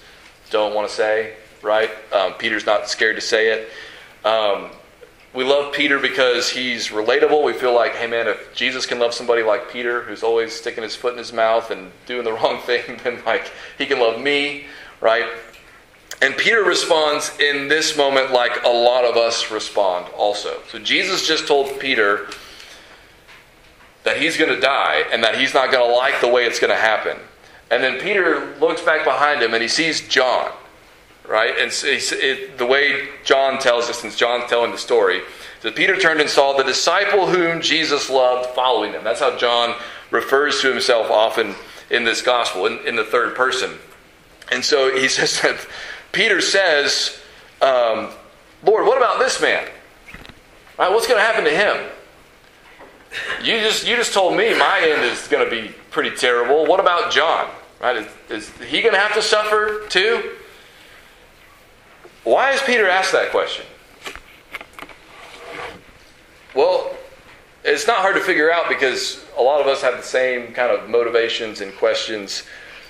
don't 0.50 0.74
want 0.74 0.88
to 0.88 0.94
say, 0.94 1.34
right? 1.62 1.90
Um, 2.12 2.34
Peter's 2.34 2.66
not 2.66 2.88
scared 2.88 3.16
to 3.16 3.22
say 3.22 3.48
it. 3.52 3.70
Um, 4.26 4.70
we 5.32 5.44
love 5.44 5.72
Peter 5.72 5.98
because 5.98 6.50
he's 6.50 6.88
relatable. 6.88 7.44
We 7.44 7.52
feel 7.52 7.74
like, 7.74 7.94
hey 7.94 8.06
man, 8.06 8.26
if 8.26 8.54
Jesus 8.54 8.84
can 8.84 8.98
love 8.98 9.14
somebody 9.14 9.42
like 9.42 9.70
Peter, 9.70 10.02
who's 10.02 10.22
always 10.22 10.52
sticking 10.52 10.82
his 10.82 10.96
foot 10.96 11.12
in 11.12 11.18
his 11.18 11.32
mouth 11.32 11.70
and 11.70 11.92
doing 12.06 12.24
the 12.24 12.32
wrong 12.32 12.60
thing, 12.62 12.98
then 13.04 13.22
like 13.24 13.50
he 13.78 13.86
can 13.86 14.00
love 14.00 14.20
me, 14.20 14.66
right? 15.00 15.26
And 16.22 16.36
Peter 16.36 16.62
responds 16.62 17.32
in 17.38 17.68
this 17.68 17.96
moment 17.96 18.30
like 18.30 18.62
a 18.64 18.68
lot 18.68 19.04
of 19.04 19.16
us 19.16 19.50
respond 19.50 20.06
also. 20.16 20.60
So 20.70 20.78
Jesus 20.78 21.26
just 21.26 21.46
told 21.46 21.80
Peter 21.80 22.28
that 24.02 24.18
he's 24.18 24.36
going 24.36 24.50
to 24.50 24.60
die 24.60 25.04
and 25.12 25.22
that 25.24 25.38
he's 25.38 25.54
not 25.54 25.70
going 25.70 25.88
to 25.88 25.96
like 25.96 26.20
the 26.20 26.28
way 26.28 26.44
it's 26.44 26.58
going 26.58 26.72
to 26.72 26.80
happen. 26.80 27.16
And 27.70 27.82
then 27.82 28.00
Peter 28.00 28.54
looks 28.58 28.82
back 28.82 29.04
behind 29.04 29.42
him 29.42 29.54
and 29.54 29.62
he 29.62 29.68
sees 29.68 30.06
John, 30.08 30.52
right? 31.30 31.54
And 31.58 31.70
it, 31.84 32.58
the 32.58 32.66
way 32.66 33.08
John 33.24 33.60
tells 33.60 33.88
us, 33.88 34.00
since 34.00 34.16
John's 34.16 34.50
telling 34.50 34.72
the 34.72 34.78
story, 34.78 35.22
that 35.62 35.76
Peter 35.76 35.96
turned 35.96 36.20
and 36.20 36.28
saw 36.28 36.56
the 36.56 36.64
disciple 36.64 37.28
whom 37.28 37.62
Jesus 37.62 38.10
loved 38.10 38.50
following 38.50 38.92
him. 38.92 39.04
That's 39.04 39.20
how 39.20 39.36
John 39.36 39.76
refers 40.10 40.60
to 40.62 40.72
himself 40.72 41.08
often 41.08 41.54
in 41.88 42.02
this 42.02 42.20
gospel, 42.20 42.66
in, 42.66 42.84
in 42.84 42.96
the 42.96 43.04
third 43.04 43.36
person. 43.36 43.78
And 44.50 44.64
so 44.64 44.94
he 44.94 45.06
says 45.08 45.40
that 45.42 45.64
Peter 46.10 46.40
says, 46.40 47.20
um, 47.62 48.10
Lord, 48.64 48.86
what 48.86 48.96
about 48.96 49.20
this 49.20 49.40
man? 49.40 49.68
Right, 50.76 50.90
what's 50.90 51.06
going 51.06 51.20
to 51.20 51.24
happen 51.24 51.44
to 51.44 51.50
him? 51.50 51.90
You 53.42 53.58
just 53.60 53.86
you 53.86 53.96
just 53.96 54.14
told 54.14 54.36
me 54.36 54.56
my 54.56 54.80
end 54.82 55.02
is 55.02 55.26
going 55.26 55.44
to 55.44 55.50
be 55.50 55.74
pretty 55.90 56.16
terrible. 56.16 56.64
What 56.66 56.78
about 56.78 57.12
John? 57.12 57.50
Right? 57.80 57.96
Is, 57.96 58.06
is 58.30 58.50
he 58.68 58.82
going 58.82 58.94
to 58.94 59.00
have 59.00 59.14
to 59.14 59.22
suffer 59.22 59.86
too? 59.88 60.36
Why 62.24 62.52
is 62.52 62.60
Peter 62.62 62.88
asked 62.88 63.12
that 63.12 63.30
question? 63.30 63.64
Well, 66.54 66.94
it's 67.64 67.86
not 67.86 67.98
hard 67.98 68.16
to 68.16 68.20
figure 68.20 68.52
out 68.52 68.68
because 68.68 69.24
a 69.38 69.42
lot 69.42 69.60
of 69.60 69.66
us 69.66 69.82
have 69.82 69.96
the 69.96 70.02
same 70.02 70.52
kind 70.52 70.70
of 70.70 70.90
motivations 70.90 71.60
and 71.60 71.74
questions 71.74 72.42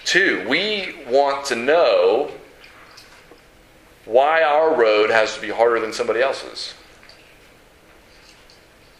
too. 0.04 0.44
We 0.48 0.96
want 1.08 1.44
to 1.46 1.56
know 1.56 2.30
why 4.04 4.42
our 4.42 4.74
road 4.74 5.10
has 5.10 5.34
to 5.34 5.40
be 5.40 5.50
harder 5.50 5.78
than 5.78 5.92
somebody 5.92 6.20
else's. 6.20 6.74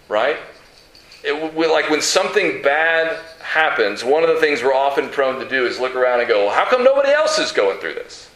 Right? 0.09 0.37
It, 1.25 1.55
like 1.55 1.90
when 1.90 2.01
something 2.01 2.62
bad 2.62 3.19
happens, 3.43 4.05
one 4.05 4.23
of 4.23 4.29
the 4.29 4.40
things 4.40 4.62
we're 4.62 4.75
often 4.75 5.09
prone 5.09 5.40
to 5.40 5.49
do 5.49 5.66
is 5.66 5.81
look 5.81 5.97
around 5.97 6.21
and 6.21 6.29
go, 6.29 6.47
well, 6.47 6.55
how 6.55 6.69
come 6.69 6.85
nobody 6.85 7.11
else 7.11 7.38
is 7.38 7.53
going 7.53 7.79
through 7.79 7.95
this? 7.95 8.30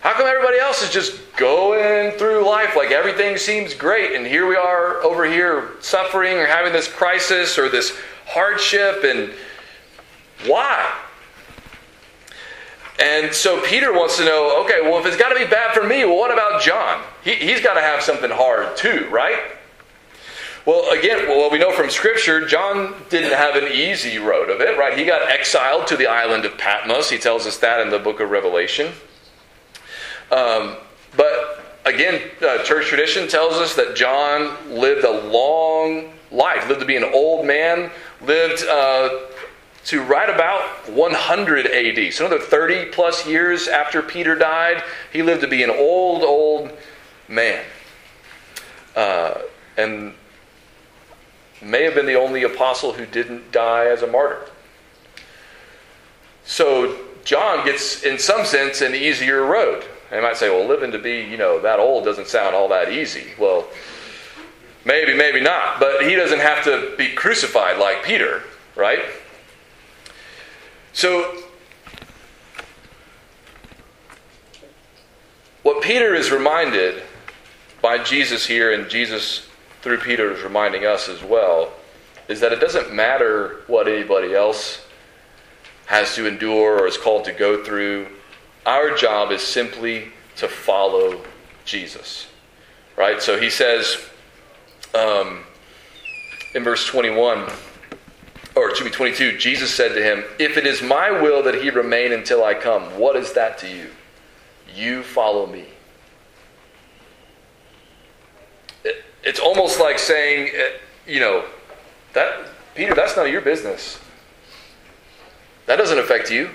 How 0.00 0.12
come 0.12 0.26
everybody 0.26 0.58
else 0.58 0.82
is 0.82 0.90
just 0.90 1.20
going 1.36 2.12
through 2.12 2.46
life 2.46 2.76
like 2.76 2.92
everything 2.92 3.36
seems 3.36 3.74
great, 3.74 4.12
and 4.12 4.26
here 4.26 4.46
we 4.46 4.54
are 4.54 5.02
over 5.02 5.24
here 5.24 5.70
suffering 5.80 6.36
or 6.36 6.46
having 6.46 6.72
this 6.72 6.86
crisis 6.86 7.58
or 7.58 7.68
this 7.68 7.98
hardship, 8.26 9.02
and 9.04 9.32
why? 10.46 10.96
And 13.00 13.32
so 13.32 13.60
Peter 13.62 13.92
wants 13.92 14.16
to 14.18 14.24
know 14.24 14.62
okay, 14.64 14.80
well, 14.82 14.98
if 14.98 15.06
it's 15.06 15.16
got 15.16 15.30
to 15.30 15.38
be 15.38 15.46
bad 15.46 15.74
for 15.74 15.84
me, 15.84 16.04
well, 16.04 16.16
what 16.16 16.32
about 16.32 16.62
John? 16.62 17.02
He, 17.24 17.34
he's 17.34 17.60
got 17.60 17.74
to 17.74 17.80
have 17.80 18.02
something 18.02 18.30
hard 18.30 18.76
too, 18.76 19.08
right? 19.10 19.38
Well, 20.64 20.90
again, 20.96 21.26
well, 21.26 21.50
we 21.50 21.58
know 21.58 21.72
from 21.72 21.88
Scripture, 21.90 22.46
John 22.46 22.94
didn't 23.08 23.32
have 23.32 23.56
an 23.56 23.72
easy 23.72 24.18
road 24.18 24.50
of 24.50 24.60
it, 24.60 24.78
right? 24.78 24.98
He 24.98 25.04
got 25.04 25.22
exiled 25.28 25.86
to 25.86 25.96
the 25.96 26.06
island 26.06 26.44
of 26.44 26.58
Patmos. 26.58 27.08
He 27.08 27.18
tells 27.18 27.46
us 27.46 27.56
that 27.58 27.80
in 27.80 27.90
the 27.90 27.98
book 27.98 28.20
of 28.20 28.30
Revelation. 28.30 28.92
Um, 30.30 30.76
but 31.16 31.64
again, 31.84 32.20
uh, 32.42 32.62
church 32.64 32.86
tradition 32.86 33.28
tells 33.28 33.54
us 33.54 33.74
that 33.76 33.96
John 33.96 34.56
lived 34.70 35.04
a 35.04 35.28
long 35.28 36.12
life, 36.30 36.68
lived 36.68 36.80
to 36.80 36.86
be 36.86 36.96
an 36.96 37.04
old 37.04 37.46
man, 37.46 37.90
lived 38.20 38.64
uh, 38.64 39.20
to 39.86 40.02
right 40.02 40.28
about 40.28 40.88
100 40.90 41.66
AD. 41.66 42.12
So 42.12 42.26
another 42.26 42.42
30 42.42 42.86
plus 42.86 43.26
years 43.26 43.68
after 43.68 44.02
Peter 44.02 44.34
died, 44.34 44.82
he 45.12 45.22
lived 45.22 45.40
to 45.40 45.48
be 45.48 45.62
an 45.62 45.70
old, 45.70 46.22
old 46.22 46.70
man. 47.26 47.64
Uh, 48.94 49.42
and 49.76 50.12
may 51.62 51.84
have 51.84 51.94
been 51.94 52.06
the 52.06 52.14
only 52.16 52.42
apostle 52.42 52.92
who 52.92 53.06
didn't 53.06 53.50
die 53.50 53.86
as 53.86 54.02
a 54.02 54.06
martyr. 54.06 54.46
So 56.44 56.98
John 57.24 57.64
gets, 57.64 58.02
in 58.02 58.18
some 58.18 58.44
sense, 58.44 58.80
an 58.80 58.94
easier 58.94 59.44
road. 59.44 59.84
You 60.12 60.22
might 60.22 60.36
say, 60.36 60.48
well, 60.48 60.66
living 60.66 60.92
to 60.92 60.98
be, 60.98 61.20
you 61.20 61.36
know, 61.36 61.60
that 61.60 61.78
old 61.78 62.04
doesn't 62.04 62.28
sound 62.28 62.54
all 62.54 62.68
that 62.68 62.90
easy. 62.90 63.28
Well, 63.38 63.68
maybe, 64.84 65.14
maybe 65.14 65.40
not. 65.40 65.80
But 65.80 66.06
he 66.06 66.14
doesn't 66.14 66.40
have 66.40 66.64
to 66.64 66.94
be 66.96 67.12
crucified 67.12 67.78
like 67.78 68.02
Peter, 68.04 68.42
right? 68.74 69.02
So, 70.94 71.42
what 75.62 75.82
Peter 75.82 76.14
is 76.14 76.30
reminded 76.30 77.02
by 77.82 78.02
Jesus 78.02 78.46
here, 78.46 78.72
and 78.72 78.88
Jesus 78.88 79.46
through 79.82 79.98
Peter 79.98 80.32
is 80.32 80.42
reminding 80.42 80.84
us 80.86 81.08
as 81.08 81.22
well, 81.22 81.72
is 82.26 82.40
that 82.40 82.52
it 82.52 82.60
doesn't 82.60 82.92
matter 82.92 83.62
what 83.66 83.88
anybody 83.88 84.34
else 84.34 84.84
has 85.86 86.14
to 86.14 86.26
endure 86.26 86.80
or 86.80 86.86
is 86.86 86.98
called 86.98 87.24
to 87.24 87.32
go 87.32 87.62
through. 87.62 88.06
Our 88.68 88.94
job 88.94 89.32
is 89.32 89.40
simply 89.40 90.08
to 90.36 90.46
follow 90.46 91.22
Jesus. 91.64 92.26
Right? 92.98 93.22
So 93.22 93.40
he 93.40 93.48
says 93.48 93.96
um, 94.94 95.40
in 96.54 96.64
verse 96.64 96.86
21, 96.86 97.50
or 98.54 98.70
to 98.72 98.84
be 98.84 98.90
22, 98.90 99.38
Jesus 99.38 99.74
said 99.74 99.94
to 99.94 100.02
him, 100.02 100.22
If 100.38 100.58
it 100.58 100.66
is 100.66 100.82
my 100.82 101.10
will 101.10 101.42
that 101.44 101.54
he 101.54 101.70
remain 101.70 102.12
until 102.12 102.44
I 102.44 102.52
come, 102.52 102.82
what 102.98 103.16
is 103.16 103.32
that 103.32 103.56
to 103.58 103.74
you? 103.74 103.86
You 104.74 105.02
follow 105.02 105.46
me. 105.46 105.64
It, 108.84 109.02
it's 109.24 109.40
almost 109.40 109.80
like 109.80 109.98
saying, 109.98 110.52
uh, 110.54 110.76
you 111.06 111.20
know, 111.20 111.46
that 112.12 112.48
Peter, 112.74 112.94
that's 112.94 113.16
none 113.16 113.24
of 113.24 113.32
your 113.32 113.40
business. 113.40 113.98
That 115.64 115.76
doesn't 115.76 115.98
affect 115.98 116.30
you. 116.30 116.50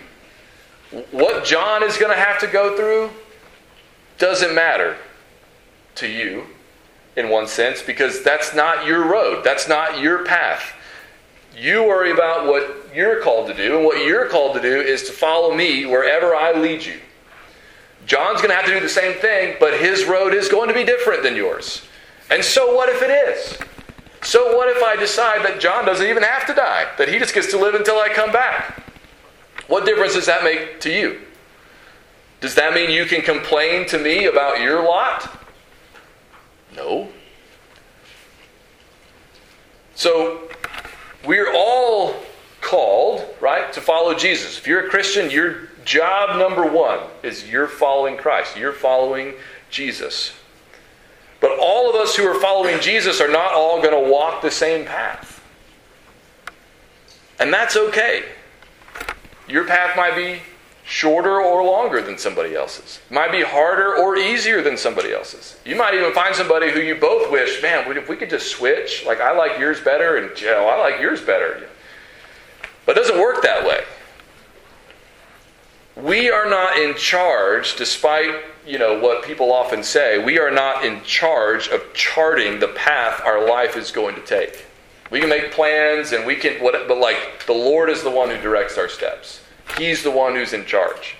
What 1.12 1.44
John 1.44 1.84
is 1.84 1.98
going 1.98 2.12
to 2.12 2.22
have 2.22 2.40
to 2.40 2.48
go 2.48 2.76
through 2.78 3.10
doesn't 4.20 4.54
matter 4.54 4.96
to 5.96 6.08
you 6.08 6.46
in 7.16 7.30
one 7.30 7.48
sense 7.48 7.82
because 7.82 8.24
that's 8.24 8.56
not 8.56 8.86
your 8.86 9.08
road, 9.08 9.44
that's 9.44 9.68
not 9.68 10.00
your 10.00 10.24
path. 10.26 10.74
You 11.58 11.84
worry 11.84 12.12
about 12.12 12.48
what 12.48 12.88
you're 12.96 13.22
called 13.22 13.48
to 13.48 13.54
do, 13.54 13.78
and 13.78 13.86
what 13.86 14.06
you're 14.06 14.28
called 14.28 14.56
to 14.56 14.62
do 14.62 14.82
is 14.82 15.04
to 15.04 15.12
follow 15.12 15.54
me 15.54 15.86
wherever 15.86 16.36
I 16.36 16.52
lead 16.60 16.84
you. 16.84 17.00
John's 18.06 18.42
going 18.42 18.50
to 18.50 18.56
have 18.56 18.66
to 18.66 18.74
do 18.74 18.80
the 18.80 18.90
same 18.90 19.18
thing, 19.20 19.56
but 19.60 19.80
his 19.80 20.06
road 20.06 20.34
is 20.34 20.50
going 20.50 20.68
to 20.68 20.74
be 20.74 20.84
different 20.84 21.24
than 21.24 21.36
yours. 21.36 21.84
And 22.30 22.44
so 22.44 22.76
what 22.76 22.90
if 22.90 23.02
it 23.02 23.10
is? 23.10 23.58
So 24.24 24.56
what 24.58 24.76
if 24.76 24.82
I 24.84 24.96
decide 24.96 25.44
that 25.46 25.60
John 25.60 25.86
doesn't 25.86 26.06
even 26.06 26.24
have 26.24 26.46
to 26.48 26.54
die, 26.54 26.88
that 26.98 27.08
he 27.08 27.20
just 27.20 27.34
gets 27.34 27.52
to 27.52 27.58
live 27.58 27.76
until 27.76 28.00
I 28.00 28.10
come 28.10 28.32
back? 28.32 28.84
What 29.68 29.86
difference 29.86 30.14
does 30.14 30.26
that 30.26 30.44
make 30.44 30.80
to 30.82 30.92
you? 30.92 31.22
Does 32.42 32.56
that 32.56 32.74
mean 32.74 32.92
you 32.92 33.06
can 33.06 33.22
complain 33.22 33.88
to 33.88 33.98
me 33.98 34.26
about 34.26 34.60
your 34.60 34.84
lot? 34.84 35.32
No. 36.76 37.10
So, 39.96 40.50
we're 41.26 41.54
all 41.54 42.16
called, 42.60 43.24
right, 43.40 43.72
to 43.74 43.80
follow 43.80 44.14
Jesus. 44.14 44.58
If 44.58 44.68
you're 44.68 44.88
a 44.88 44.90
Christian, 44.90 45.32
your 45.32 45.70
job 45.86 46.38
number 46.38 46.66
one 46.66 47.00
is 47.22 47.50
you're 47.50 47.68
following 47.68 48.18
Christ. 48.18 48.58
You're 48.58 48.74
following 48.74 49.36
Jesus. 49.70 50.34
But 51.40 51.58
all 51.60 51.90
of 51.90 51.96
us 51.96 52.16
who 52.16 52.26
are 52.26 52.40
following 52.40 52.80
Jesus 52.80 53.22
are 53.22 53.32
not 53.32 53.54
all 53.54 53.82
going 53.82 54.04
to 54.04 54.10
walk 54.10 54.42
the 54.42 54.52
same 54.52 54.86
path. 54.86 55.42
And 57.40 57.54
that's 57.54 57.76
okay. 57.76 58.24
Your 59.48 59.66
path 59.66 59.96
might 59.98 60.16
be 60.16 60.42
shorter 60.86 61.42
or 61.42 61.64
longer 61.64 62.02
than 62.02 62.18
somebody 62.18 62.56
else's. 62.56 63.00
Might 63.10 63.32
be 63.32 63.42
harder 63.42 63.96
or 63.96 64.18
easier 64.18 64.62
than 64.62 64.78
somebody 64.78 65.14
else's. 65.14 65.58
You 65.66 65.76
might 65.76 65.94
even 65.94 66.14
find 66.14 66.36
somebody 66.36 66.72
who 66.72 66.82
you 66.82 66.96
both 66.96 67.32
wish, 67.32 67.62
man, 67.62 67.90
if 67.96 68.10
we 68.10 68.16
could 68.16 68.30
just 68.30 68.52
switch, 68.52 69.06
like 69.06 69.22
I 69.22 69.36
like 69.36 69.60
yours 69.60 69.80
better 69.80 70.18
and 70.18 70.40
you 70.40 70.48
know, 70.48 70.68
I 70.68 70.78
like 70.78 71.00
yours 71.00 71.22
better. 71.22 71.70
But 72.86 72.98
it 72.98 73.02
doesn't 73.02 73.20
work 73.20 73.42
that 73.44 73.66
way. 73.66 73.84
We 75.96 76.32
are 76.32 76.50
not 76.50 76.78
in 76.78 76.96
charge, 76.96 77.76
despite 77.76 78.44
you 78.66 78.80
know 78.80 79.00
what 79.00 79.24
people 79.24 79.54
often 79.54 79.84
say. 79.84 80.24
We 80.24 80.40
are 80.40 80.52
not 80.52 80.84
in 80.84 81.04
charge 81.04 81.68
of 81.68 81.94
charting 81.94 82.60
the 82.60 82.70
path 82.70 83.22
our 83.24 83.48
life 83.48 83.78
is 83.78 83.92
going 83.92 84.16
to 84.16 84.22
take. 84.22 84.66
We 85.14 85.20
can 85.20 85.30
make 85.30 85.52
plans 85.52 86.12
and 86.12 86.26
we 86.26 86.36
can, 86.36 86.54
what, 86.54 86.74
but 86.88 86.98
like 86.98 87.46
the 87.46 87.54
Lord 87.54 87.92
is 87.92 88.02
the 88.02 88.10
one 88.10 88.32
who 88.32 88.38
directs 88.38 88.80
our 88.80 88.90
steps. 88.90 89.44
He's 89.78 90.02
the 90.02 90.10
one 90.10 90.34
who's 90.34 90.54
in 90.54 90.66
charge. 90.66 91.18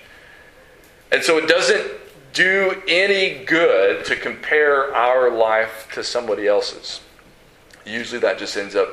And 1.12 1.22
so 1.22 1.38
it 1.38 1.48
doesn't 1.48 1.92
do 2.34 2.82
any 2.88 3.46
good 3.46 4.04
to 4.06 4.16
compare 4.16 4.96
our 4.96 5.30
life 5.30 5.90
to 5.94 6.04
somebody 6.04 6.48
else's. 6.48 7.02
Usually 7.86 8.20
that 8.22 8.40
just 8.40 8.58
ends 8.58 8.76
up 8.76 8.90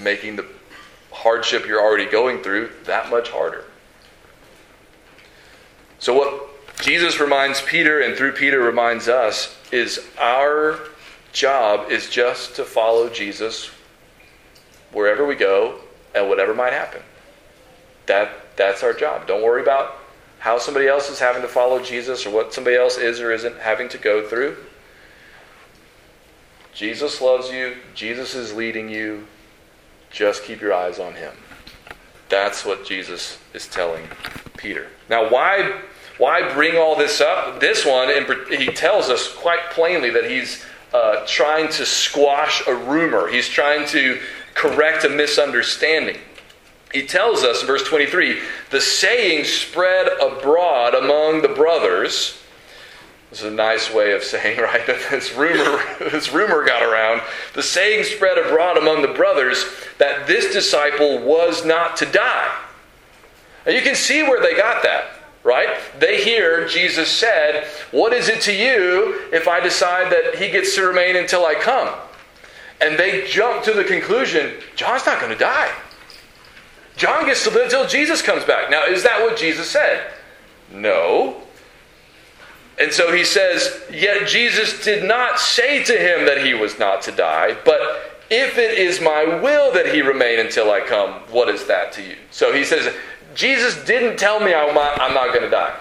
making 0.00 0.34
the 0.34 0.46
hardship 1.12 1.64
you're 1.64 1.80
already 1.80 2.10
going 2.10 2.42
through 2.42 2.72
that 2.86 3.08
much 3.08 3.30
harder. 3.30 3.66
So, 6.00 6.12
what 6.12 6.80
Jesus 6.82 7.20
reminds 7.20 7.62
Peter 7.62 8.00
and 8.00 8.16
through 8.16 8.32
Peter 8.32 8.58
reminds 8.58 9.06
us 9.06 9.56
is 9.70 10.04
our 10.18 10.80
job 11.30 11.88
is 11.88 12.10
just 12.10 12.56
to 12.56 12.64
follow 12.64 13.08
Jesus 13.08 13.70
wherever 14.92 15.26
we 15.26 15.34
go 15.34 15.80
and 16.14 16.28
whatever 16.28 16.54
might 16.54 16.72
happen. 16.72 17.02
That, 18.06 18.56
that's 18.56 18.82
our 18.82 18.92
job. 18.92 19.26
Don't 19.26 19.42
worry 19.42 19.62
about 19.62 19.96
how 20.40 20.58
somebody 20.58 20.88
else 20.88 21.10
is 21.10 21.18
having 21.18 21.42
to 21.42 21.48
follow 21.48 21.82
Jesus 21.82 22.26
or 22.26 22.30
what 22.30 22.52
somebody 22.52 22.76
else 22.76 22.98
is 22.98 23.20
or 23.20 23.30
isn't 23.30 23.58
having 23.58 23.88
to 23.90 23.98
go 23.98 24.26
through. 24.26 24.56
Jesus 26.72 27.20
loves 27.20 27.50
you. 27.50 27.76
Jesus 27.94 28.34
is 28.34 28.54
leading 28.54 28.88
you. 28.88 29.26
Just 30.10 30.44
keep 30.44 30.60
your 30.60 30.72
eyes 30.72 30.98
on 30.98 31.14
him. 31.14 31.34
That's 32.28 32.64
what 32.64 32.86
Jesus 32.86 33.38
is 33.52 33.68
telling 33.68 34.06
Peter. 34.56 34.86
Now, 35.08 35.28
why, 35.28 35.80
why 36.16 36.52
bring 36.54 36.76
all 36.76 36.96
this 36.96 37.20
up? 37.20 37.60
This 37.60 37.84
one, 37.84 38.08
he 38.48 38.66
tells 38.66 39.10
us 39.10 39.32
quite 39.32 39.70
plainly 39.70 40.10
that 40.10 40.30
he's 40.30 40.64
uh, 40.94 41.24
trying 41.26 41.68
to 41.68 41.84
squash 41.84 42.66
a 42.66 42.74
rumor. 42.74 43.28
He's 43.28 43.48
trying 43.48 43.86
to 43.88 44.20
correct 44.60 45.04
a 45.04 45.08
misunderstanding. 45.08 46.18
He 46.92 47.06
tells 47.06 47.44
us 47.44 47.62
in 47.62 47.66
verse 47.66 47.82
23 47.84 48.40
the 48.70 48.80
saying 48.80 49.44
spread 49.44 50.08
abroad 50.20 50.94
among 50.94 51.40
the 51.40 51.48
brothers. 51.48 52.36
This 53.30 53.40
is 53.40 53.46
a 53.46 53.50
nice 53.50 53.92
way 53.92 54.12
of 54.12 54.22
saying, 54.22 54.58
right, 54.60 54.86
that 54.86 55.00
this 55.10 55.34
rumor, 55.34 55.82
this 56.10 56.32
rumor 56.32 56.64
got 56.64 56.82
around. 56.82 57.22
The 57.54 57.62
saying 57.62 58.04
spread 58.04 58.36
abroad 58.36 58.76
among 58.76 59.02
the 59.02 59.08
brothers 59.08 59.64
that 59.98 60.26
this 60.26 60.52
disciple 60.52 61.20
was 61.20 61.64
not 61.64 61.96
to 61.98 62.06
die. 62.06 62.54
You 63.66 63.80
can 63.82 63.94
see 63.94 64.22
where 64.22 64.42
they 64.42 64.56
got 64.56 64.82
that, 64.82 65.12
right? 65.42 65.78
They 65.98 66.22
hear 66.22 66.66
Jesus 66.66 67.08
said, 67.08 67.64
What 67.92 68.12
is 68.12 68.28
it 68.28 68.40
to 68.42 68.54
you 68.54 69.28
if 69.32 69.48
I 69.48 69.60
decide 69.60 70.12
that 70.12 70.36
he 70.36 70.50
gets 70.50 70.74
to 70.74 70.82
remain 70.82 71.16
until 71.16 71.46
I 71.46 71.54
come? 71.54 71.94
And 72.80 72.98
they 72.98 73.26
jump 73.26 73.62
to 73.64 73.72
the 73.72 73.84
conclusion 73.84 74.54
John's 74.76 75.06
not 75.06 75.20
going 75.20 75.32
to 75.32 75.38
die. 75.38 75.72
John 76.96 77.24
gets 77.26 77.44
to 77.44 77.50
live 77.50 77.64
until 77.64 77.86
Jesus 77.86 78.20
comes 78.20 78.44
back. 78.44 78.70
Now, 78.70 78.84
is 78.84 79.02
that 79.04 79.20
what 79.20 79.36
Jesus 79.36 79.70
said? 79.70 80.12
No. 80.70 81.42
And 82.78 82.92
so 82.92 83.12
he 83.12 83.24
says, 83.24 83.82
Yet 83.90 84.26
Jesus 84.26 84.84
did 84.84 85.04
not 85.04 85.38
say 85.38 85.84
to 85.84 85.92
him 85.92 86.26
that 86.26 86.44
he 86.44 86.54
was 86.54 86.78
not 86.78 87.02
to 87.02 87.12
die, 87.12 87.56
but 87.64 87.80
if 88.30 88.58
it 88.58 88.78
is 88.78 89.00
my 89.00 89.24
will 89.24 89.72
that 89.72 89.92
he 89.92 90.02
remain 90.02 90.38
until 90.38 90.70
I 90.70 90.80
come, 90.80 91.14
what 91.30 91.48
is 91.48 91.66
that 91.66 91.92
to 91.94 92.02
you? 92.02 92.16
So 92.30 92.52
he 92.52 92.64
says, 92.64 92.94
Jesus 93.34 93.82
didn't 93.84 94.18
tell 94.18 94.40
me 94.40 94.54
I'm 94.54 94.74
not, 94.74 95.00
I'm 95.00 95.14
not 95.14 95.28
going 95.28 95.42
to 95.42 95.50
die. 95.50 95.76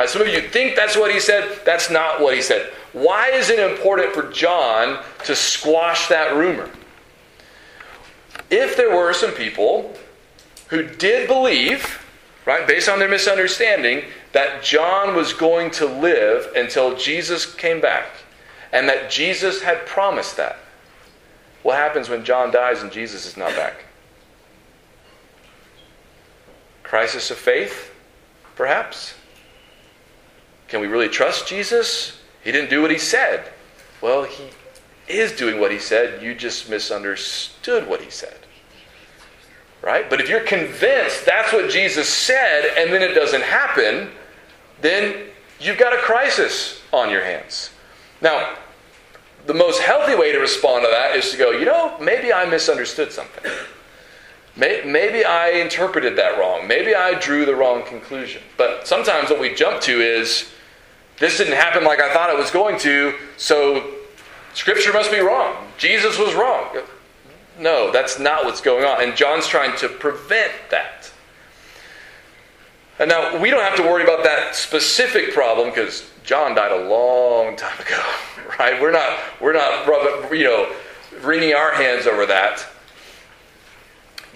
Right, 0.00 0.08
some 0.08 0.22
of 0.22 0.28
you 0.28 0.40
think 0.40 0.76
that's 0.76 0.96
what 0.96 1.12
he 1.12 1.20
said. 1.20 1.60
That's 1.66 1.90
not 1.90 2.22
what 2.22 2.34
he 2.34 2.40
said. 2.40 2.72
Why 2.94 3.28
is 3.32 3.50
it 3.50 3.58
important 3.58 4.14
for 4.14 4.32
John 4.32 5.04
to 5.24 5.36
squash 5.36 6.08
that 6.08 6.34
rumor? 6.34 6.70
If 8.48 8.78
there 8.78 8.96
were 8.96 9.12
some 9.12 9.32
people 9.32 9.94
who 10.68 10.84
did 10.84 11.28
believe, 11.28 12.02
right, 12.46 12.66
based 12.66 12.88
on 12.88 12.98
their 12.98 13.10
misunderstanding, 13.10 14.04
that 14.32 14.62
John 14.62 15.14
was 15.14 15.34
going 15.34 15.70
to 15.72 15.84
live 15.84 16.50
until 16.56 16.96
Jesus 16.96 17.54
came 17.54 17.82
back, 17.82 18.06
and 18.72 18.88
that 18.88 19.10
Jesus 19.10 19.60
had 19.60 19.84
promised 19.84 20.38
that, 20.38 20.56
what 21.62 21.76
happens 21.76 22.08
when 22.08 22.24
John 22.24 22.50
dies 22.50 22.80
and 22.80 22.90
Jesus 22.90 23.26
is 23.26 23.36
not 23.36 23.54
back? 23.54 23.84
Crisis 26.84 27.30
of 27.30 27.36
faith, 27.36 27.92
perhaps? 28.56 29.12
Can 30.70 30.80
we 30.80 30.86
really 30.86 31.08
trust 31.08 31.46
Jesus? 31.46 32.18
He 32.42 32.52
didn't 32.52 32.70
do 32.70 32.80
what 32.80 32.90
he 32.90 32.98
said. 32.98 33.52
Well, 34.00 34.22
he 34.24 34.44
is 35.08 35.32
doing 35.32 35.60
what 35.60 35.72
he 35.72 35.78
said. 35.78 36.22
You 36.22 36.34
just 36.34 36.70
misunderstood 36.70 37.88
what 37.88 38.00
he 38.00 38.10
said. 38.10 38.38
Right? 39.82 40.08
But 40.08 40.20
if 40.20 40.28
you're 40.28 40.40
convinced 40.40 41.26
that's 41.26 41.52
what 41.52 41.70
Jesus 41.70 42.08
said 42.08 42.74
and 42.78 42.92
then 42.92 43.02
it 43.02 43.14
doesn't 43.14 43.42
happen, 43.42 44.10
then 44.80 45.26
you've 45.58 45.78
got 45.78 45.92
a 45.92 45.98
crisis 45.98 46.80
on 46.92 47.10
your 47.10 47.24
hands. 47.24 47.70
Now, 48.20 48.56
the 49.46 49.54
most 49.54 49.80
healthy 49.80 50.14
way 50.14 50.32
to 50.32 50.38
respond 50.38 50.84
to 50.84 50.90
that 50.90 51.16
is 51.16 51.30
to 51.32 51.36
go, 51.36 51.50
you 51.50 51.64
know, 51.64 51.96
maybe 51.98 52.32
I 52.32 52.44
misunderstood 52.44 53.10
something. 53.10 53.50
Maybe 54.56 55.24
I 55.24 55.48
interpreted 55.50 56.16
that 56.16 56.38
wrong. 56.38 56.68
Maybe 56.68 56.94
I 56.94 57.18
drew 57.18 57.46
the 57.46 57.54
wrong 57.54 57.82
conclusion. 57.84 58.42
But 58.58 58.86
sometimes 58.86 59.30
what 59.30 59.40
we 59.40 59.54
jump 59.54 59.80
to 59.82 60.00
is, 60.00 60.52
this 61.20 61.36
didn't 61.36 61.54
happen 61.54 61.84
like 61.84 62.00
I 62.00 62.12
thought 62.12 62.30
it 62.30 62.36
was 62.36 62.50
going 62.50 62.78
to, 62.80 63.14
so 63.36 63.94
Scripture 64.54 64.92
must 64.92 65.12
be 65.12 65.20
wrong. 65.20 65.54
Jesus 65.78 66.18
was 66.18 66.34
wrong. 66.34 66.76
No, 67.58 67.92
that's 67.92 68.18
not 68.18 68.46
what's 68.46 68.62
going 68.62 68.84
on. 68.84 69.02
And 69.02 69.14
John's 69.14 69.46
trying 69.46 69.76
to 69.78 69.88
prevent 69.88 70.52
that. 70.70 71.12
And 72.98 73.08
now, 73.08 73.38
we 73.38 73.50
don't 73.50 73.62
have 73.62 73.76
to 73.76 73.82
worry 73.82 74.02
about 74.02 74.24
that 74.24 74.54
specific 74.54 75.32
problem 75.32 75.68
because 75.68 76.10
John 76.24 76.54
died 76.54 76.72
a 76.72 76.88
long 76.88 77.54
time 77.56 77.78
ago, 77.78 78.02
right? 78.58 78.80
We're 78.80 78.90
not, 78.90 79.18
we're 79.40 79.52
not 79.52 80.32
you 80.32 80.44
know, 80.44 80.72
wringing 81.20 81.54
our 81.54 81.72
hands 81.72 82.06
over 82.06 82.26
that. 82.26 82.66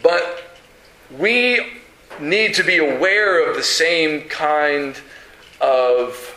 But 0.02 0.42
we 1.18 1.80
need 2.20 2.54
to 2.54 2.62
be 2.62 2.76
aware 2.76 3.48
of 3.48 3.56
the 3.56 3.62
same 3.62 4.28
kind 4.28 4.98
of 5.60 6.33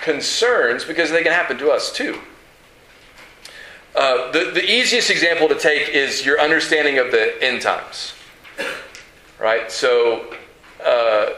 concerns 0.00 0.84
because 0.84 1.10
they 1.10 1.22
can 1.22 1.32
happen 1.32 1.58
to 1.58 1.70
us 1.70 1.92
too. 1.92 2.18
Uh, 3.94 4.30
the, 4.30 4.50
the 4.52 4.64
easiest 4.64 5.10
example 5.10 5.48
to 5.48 5.58
take 5.58 5.88
is 5.88 6.24
your 6.24 6.40
understanding 6.40 6.98
of 6.98 7.10
the 7.10 7.42
end 7.42 7.62
times. 7.62 8.14
Right? 9.40 9.70
So, 9.70 10.34
uh, 10.84 11.30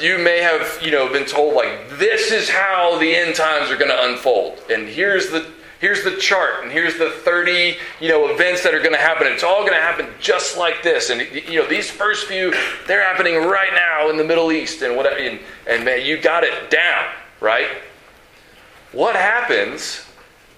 you 0.00 0.18
may 0.18 0.40
have, 0.40 0.80
you 0.82 0.90
know, 0.90 1.10
been 1.10 1.24
told 1.24 1.54
like 1.54 1.98
this 1.98 2.30
is 2.30 2.48
how 2.48 2.98
the 2.98 3.14
end 3.14 3.34
times 3.34 3.70
are 3.70 3.76
going 3.76 3.90
to 3.90 4.04
unfold, 4.04 4.60
and 4.70 4.88
here's 4.88 5.30
the 5.30 5.50
here's 5.84 6.02
the 6.02 6.16
chart, 6.16 6.62
and 6.62 6.72
here's 6.72 6.96
the 6.96 7.10
30, 7.10 7.76
you 8.00 8.08
know, 8.08 8.30
events 8.30 8.62
that 8.62 8.72
are 8.72 8.78
going 8.78 8.94
to 8.94 8.98
happen. 8.98 9.26
It's 9.26 9.42
all 9.42 9.60
going 9.60 9.74
to 9.74 9.82
happen 9.82 10.06
just 10.18 10.56
like 10.56 10.82
this, 10.82 11.10
and 11.10 11.20
you 11.20 11.60
know, 11.60 11.68
these 11.68 11.90
first 11.90 12.26
few 12.26 12.54
they're 12.86 13.02
happening 13.02 13.34
right 13.44 13.68
now 13.74 14.08
in 14.08 14.16
the 14.16 14.24
Middle 14.24 14.50
East, 14.50 14.80
and 14.80 14.96
whatever. 14.96 15.16
And, 15.16 15.40
and 15.68 15.84
man, 15.84 16.06
you 16.06 16.16
got 16.18 16.42
it 16.42 16.70
down, 16.70 17.12
right? 17.38 17.68
What 18.92 19.14
happens 19.14 20.06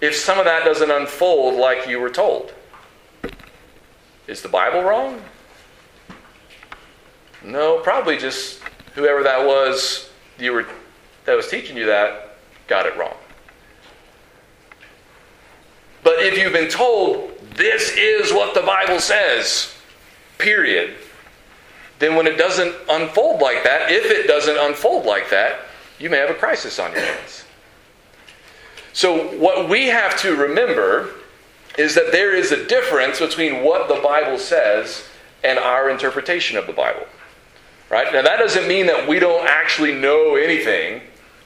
if 0.01 0.15
some 0.15 0.39
of 0.39 0.45
that 0.45 0.65
doesn't 0.65 0.93
unfold 0.93 1.59
like 1.59 1.89
you 1.89 1.99
were 1.99 2.11
told? 2.11 2.55
Is 4.29 4.43
the 4.43 4.49
Bible 4.49 4.85
wrong? 4.85 5.21
No, 7.43 7.81
probably 7.81 8.17
just 8.17 8.61
whoever 8.95 9.25
that 9.25 9.45
was 9.45 10.09
you 10.39 10.53
were 10.53 10.67
that 11.25 11.35
was 11.35 11.49
teaching 11.49 11.77
you 11.77 11.87
that 11.87 12.37
got 12.69 12.87
it 12.87 12.97
wrong. 12.97 13.17
But 16.17 16.25
if 16.25 16.39
you've 16.39 16.55
been 16.55 16.71
told 16.71 17.31
this 17.57 17.95
is 17.95 18.33
what 18.33 18.55
the 18.55 18.63
Bible 18.63 19.01
says, 19.01 19.75
period, 20.39 20.95
then 21.99 22.17
when 22.17 22.27
it 22.27 22.39
doesn't 22.39 22.75
unfold 22.89 23.43
like 23.43 23.65
that, 23.65 23.93
if 23.93 24.07
it 24.07 24.27
doesn't 24.27 24.57
unfold 24.57 25.05
like 25.05 25.29
that, 25.29 25.61
you 25.99 26.09
may 26.09 26.17
have 26.17 26.31
a 26.31 26.35
crisis 26.35 26.79
on 26.79 26.93
your 26.93 27.03
hands. 27.03 27.45
So, 28.95 29.37
what 29.37 29.69
we 29.69 29.89
have 29.89 30.19
to 30.21 30.35
remember 30.35 31.11
is 31.77 31.95
that 31.97 32.13
there 32.13 32.35
is 32.35 32.51
a 32.51 32.67
difference 32.67 33.19
between 33.19 33.63
what 33.63 33.89
the 33.89 34.01
Bible 34.03 34.39
says 34.39 35.05
and 35.45 35.59
our 35.59 35.91
interpretation 35.91 36.57
of 36.57 36.67
the 36.67 36.73
Bible. 36.73 37.07
Right? 37.91 38.11
Now, 38.11 38.23
that 38.23 38.39
doesn't 38.39 38.67
mean 38.67 38.87
that 38.87 39.07
we 39.07 39.19
don't 39.19 39.47
actually 39.47 39.93
know 39.93 40.37
anything 40.37 41.03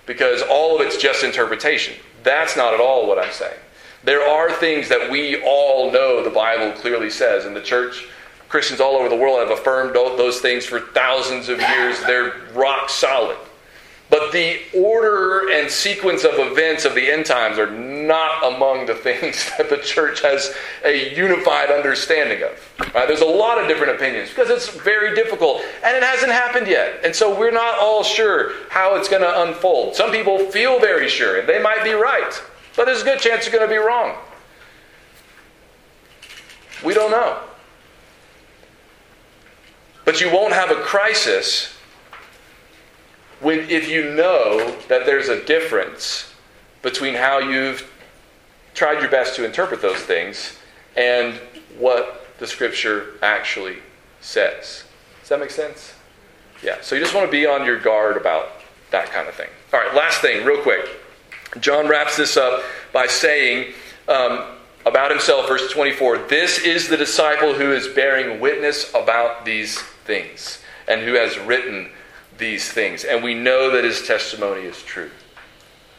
because 0.07 0.43
all 0.43 0.77
of 0.77 0.87
it's 0.87 0.97
just 0.97 1.25
interpretation. 1.25 1.97
That's 2.23 2.57
not 2.57 2.73
at 2.73 2.79
all 2.79 3.09
what 3.09 3.19
I'm 3.19 3.33
saying. 3.33 3.59
There 4.03 4.23
are 4.27 4.51
things 4.53 4.89
that 4.89 5.11
we 5.11 5.43
all 5.43 5.93
know 5.93 6.23
the 6.25 6.31
Bible 6.31 6.73
clearly 6.81 7.11
says, 7.11 7.45
and 7.45 7.55
the 7.55 7.61
church, 7.61 8.07
Christians 8.49 8.81
all 8.81 8.97
over 8.97 9.09
the 9.09 9.17
world 9.17 9.39
have 9.47 9.57
affirmed 9.57 9.95
those 9.95 10.41
things 10.41 10.65
for 10.65 10.81
thousands 10.81 11.49
of 11.49 11.61
years. 11.61 12.01
They're 12.01 12.35
rock 12.55 12.89
solid. 12.89 13.37
But 14.11 14.33
the 14.33 14.59
order 14.75 15.51
and 15.51 15.71
sequence 15.71 16.25
of 16.25 16.33
events 16.35 16.85
of 16.85 16.97
the 16.97 17.11
end 17.11 17.27
times 17.27 17.59
are 17.59 17.71
not 17.71 18.55
among 18.55 18.87
the 18.87 18.95
things 19.07 19.49
that 19.57 19.71
the 19.71 19.77
church 19.77 20.21
has 20.23 20.53
a 20.85 21.15
unified 21.15 21.71
understanding 21.71 22.43
of. 22.43 22.93
Right? 22.93 23.07
There's 23.07 23.21
a 23.21 23.25
lot 23.25 23.59
of 23.59 23.69
different 23.69 23.95
opinions 23.95 24.29
because 24.31 24.51
it's 24.51 24.69
very 24.69 25.15
difficult 25.15 25.63
and 25.85 25.97
it 25.97 26.03
hasn't 26.03 26.33
happened 26.33 26.67
yet. 26.67 27.01
And 27.05 27.15
so 27.15 27.39
we're 27.39 27.53
not 27.53 27.79
all 27.79 28.03
sure 28.03 28.53
how 28.69 28.97
it's 28.97 29.09
going 29.09 29.23
to 29.23 29.43
unfold. 29.43 29.95
Some 29.95 30.11
people 30.11 30.39
feel 30.51 30.81
very 30.81 31.09
sure 31.09 31.39
and 31.39 31.49
they 31.49 31.63
might 31.63 31.85
be 31.85 31.93
right, 31.93 32.43
but 32.81 32.87
there's 32.87 33.03
a 33.03 33.05
good 33.05 33.19
chance 33.19 33.45
you're 33.45 33.55
going 33.55 33.69
to 33.69 33.71
be 33.71 33.77
wrong. 33.77 34.17
We 36.83 36.95
don't 36.95 37.11
know. 37.11 37.39
But 40.07 40.23
you 40.23 40.33
won't 40.33 40.55
have 40.55 40.71
a 40.71 40.77
crisis 40.77 41.77
when, 43.41 43.69
if 43.69 43.91
you 43.91 44.15
know 44.15 44.75
that 44.89 45.05
there's 45.05 45.29
a 45.29 45.45
difference 45.45 46.33
between 46.81 47.13
how 47.13 47.39
you've 47.39 47.87
tried 48.73 49.03
your 49.03 49.11
best 49.11 49.37
to 49.37 49.45
interpret 49.45 49.83
those 49.83 50.01
things 50.01 50.57
and 50.97 51.35
what 51.79 52.29
the 52.39 52.47
scripture 52.47 53.19
actually 53.21 53.77
says. 54.23 54.85
Does 55.21 55.29
that 55.29 55.39
make 55.39 55.51
sense? 55.51 55.93
Yeah. 56.63 56.79
So 56.81 56.95
you 56.95 57.03
just 57.03 57.15
want 57.15 57.27
to 57.27 57.31
be 57.31 57.45
on 57.45 57.67
your 57.67 57.79
guard 57.79 58.17
about 58.17 58.53
that 58.91 59.11
kind 59.11 59.29
of 59.29 59.35
thing. 59.35 59.51
All 59.75 59.81
right, 59.81 59.95
last 59.95 60.23
thing, 60.23 60.47
real 60.47 60.63
quick. 60.63 60.89
John 61.59 61.89
wraps 61.89 62.17
this 62.17 62.37
up 62.37 62.63
by 62.93 63.07
saying 63.07 63.73
um, 64.07 64.45
about 64.87 65.11
himself, 65.11 65.49
verse 65.49 65.71
24 65.73 66.19
This 66.29 66.61
is 66.61 66.89
the 66.89 66.97
disciple 66.97 67.55
who 67.55 67.73
is 67.73 67.89
bearing 67.89 68.41
witness 68.41 68.91
about 68.95 69.45
these 69.45 69.79
things 70.05 70.63
and 70.87 71.01
who 71.01 71.15
has 71.15 71.39
written 71.41 71.91
these 72.39 72.71
things, 72.71 73.05
and 73.05 73.23
we 73.23 73.35
know 73.35 73.71
that 73.71 73.85
his 73.85 74.07
testimony 74.07 74.63
is 74.63 74.83
true. 74.83 75.11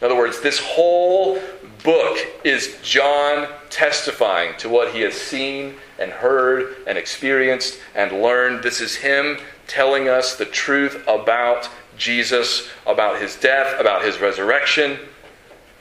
In 0.00 0.06
other 0.06 0.16
words, 0.16 0.40
this 0.40 0.58
whole 0.58 1.40
book 1.84 2.18
is 2.44 2.76
John 2.82 3.46
testifying 3.70 4.56
to 4.58 4.68
what 4.68 4.92
he 4.92 5.02
has 5.02 5.14
seen 5.14 5.76
and 5.98 6.10
heard 6.10 6.76
and 6.86 6.98
experienced 6.98 7.78
and 7.94 8.22
learned. 8.22 8.64
This 8.64 8.80
is 8.80 8.96
him 8.96 9.38
telling 9.68 10.08
us 10.08 10.34
the 10.34 10.44
truth 10.44 11.04
about 11.06 11.68
Jesus, 11.96 12.68
about 12.84 13.20
his 13.20 13.36
death, 13.36 13.80
about 13.80 14.04
his 14.04 14.18
resurrection? 14.18 14.98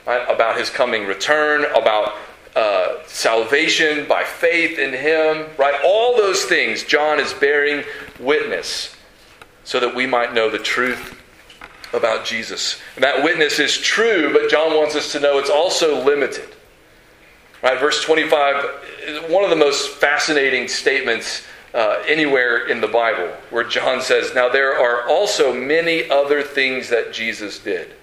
About 0.06 0.58
his 0.58 0.70
coming 0.70 1.06
return, 1.06 1.66
about 1.76 2.14
uh, 2.56 2.98
salvation 3.06 4.08
by 4.08 4.24
faith 4.24 4.78
in 4.78 4.94
him, 4.94 5.48
right? 5.58 5.80
All 5.86 6.18
those 6.18 6.44
things 6.44 6.84
John 6.84 7.20
is 7.20 7.34
bearing 7.34 7.84
witness 8.20 8.96
so 9.64 9.80
that 9.80 9.96
we 9.96 10.06
might 10.06 10.34
know 10.34 10.50
the 10.50 10.60
truth 10.60 11.18
about 11.94 12.26
Jesus. 12.26 12.80
And 12.96 13.04
that 13.04 13.24
witness 13.24 13.60
is 13.60 13.78
true, 13.78 14.34
but 14.34 14.50
John 14.50 14.76
wants 14.76 14.96
us 14.96 15.12
to 15.14 15.20
know 15.20 15.38
it's 15.40 15.50
also 15.50 16.04
limited. 16.04 16.50
Right, 17.62 17.80
verse 17.80 18.04
25 18.04 18.66
is 19.04 19.32
one 19.32 19.44
of 19.44 19.50
the 19.50 19.56
most 19.56 19.98
fascinating 19.98 20.68
statements 20.68 21.44
uh, 21.74 22.02
anywhere 22.08 22.68
in 22.68 22.82
the 22.82 22.88
Bible, 22.88 23.32
where 23.50 23.64
John 23.64 24.02
says, 24.02 24.34
Now 24.34 24.50
there 24.50 24.78
are 24.78 25.08
also 25.08 25.54
many 25.54 26.10
other 26.10 26.42
things 26.42 26.90
that 26.90 27.14
Jesus 27.14 27.60
did. 27.60 27.94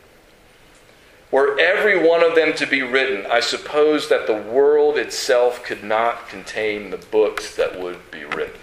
Were 1.30 1.58
every 1.60 2.06
one 2.06 2.22
of 2.22 2.34
them 2.34 2.54
to 2.54 2.66
be 2.66 2.82
written, 2.82 3.30
I 3.30 3.40
suppose 3.40 4.08
that 4.08 4.26
the 4.26 4.36
world 4.36 4.96
itself 4.96 5.62
could 5.62 5.84
not 5.84 6.28
contain 6.28 6.90
the 6.90 6.96
books 6.96 7.54
that 7.56 7.78
would 7.78 8.10
be 8.10 8.24
written. 8.24 8.60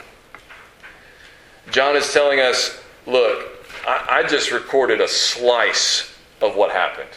John 1.71 1.95
is 1.95 2.11
telling 2.11 2.39
us 2.39 2.81
look, 3.05 3.67
I, 3.87 4.23
I 4.23 4.27
just 4.27 4.51
recorded 4.51 5.01
a 5.01 5.07
slice 5.07 6.15
of 6.41 6.55
what 6.55 6.71
happened. 6.71 7.09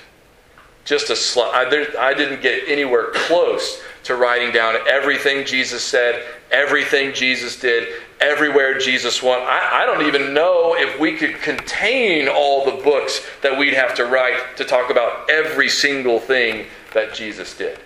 Just 0.84 1.10
a 1.10 1.16
slice. 1.16 1.50
I, 1.54 2.08
I 2.08 2.14
didn't 2.14 2.42
get 2.42 2.68
anywhere 2.68 3.10
close 3.12 3.82
to 4.08 4.16
writing 4.16 4.50
down 4.52 4.74
everything 4.88 5.44
Jesus 5.44 5.84
said, 5.84 6.24
everything 6.50 7.12
Jesus 7.12 7.60
did, 7.60 7.88
everywhere 8.22 8.78
Jesus 8.78 9.22
went. 9.22 9.42
I, 9.42 9.82
I, 9.82 9.86
don't 9.86 10.06
even 10.06 10.32
know 10.32 10.74
if 10.74 10.98
we 10.98 11.14
could 11.14 11.34
contain 11.42 12.26
all 12.26 12.64
the 12.64 12.82
books 12.82 13.20
that 13.42 13.58
we'd 13.58 13.74
have 13.74 13.94
to 13.96 14.06
write 14.06 14.56
to 14.56 14.64
talk 14.64 14.90
about 14.90 15.28
every 15.28 15.68
single 15.68 16.18
thing 16.18 16.64
that 16.94 17.12
Jesus 17.12 17.54
did. 17.54 17.78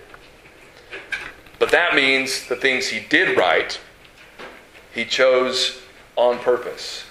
But 1.59 1.73
that 1.73 1.97
means 1.97 2.47
the 2.47 2.57
things 2.57 2.87
he 2.87 3.01
did 3.01 3.37
write, 3.37 3.81
he 4.95 5.05
chose 5.05 5.83
on 6.15 6.39
purpose. 6.39 7.05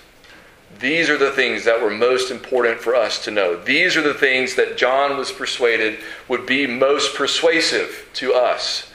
These 0.80 1.10
are 1.10 1.18
the 1.18 1.32
things 1.32 1.66
that 1.66 1.82
were 1.82 1.90
most 1.90 2.32
important 2.32 2.80
for 2.80 2.96
us 2.96 3.22
to 3.26 3.32
know. 3.32 3.62
These 3.62 3.98
are 3.98 4.02
the 4.02 4.14
things 4.14 4.56
that 4.56 4.78
John 4.78 5.18
was 5.18 5.34
persuaded 5.34 6.00
would 6.30 6.46
be 6.46 6.66
most 6.66 7.14
persuasive 7.14 8.10
to 8.14 8.34
us 8.34 8.88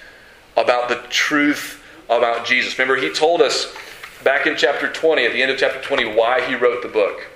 about 0.57 0.89
the 0.89 1.03
truth 1.11 1.83
about 2.09 2.47
Jesus. 2.47 2.79
Remember, 2.79 3.01
he 3.01 3.13
told 3.13 3.43
us 3.43 3.75
back 4.25 4.47
in 4.47 4.57
chapter 4.57 4.91
20, 4.93 5.25
at 5.25 5.33
the 5.33 5.43
end 5.43 5.51
of 5.51 5.59
chapter 5.59 5.81
20, 5.81 6.17
why 6.17 6.47
he 6.47 6.55
wrote 6.55 6.83
the 6.83 6.89
book. 6.89 7.27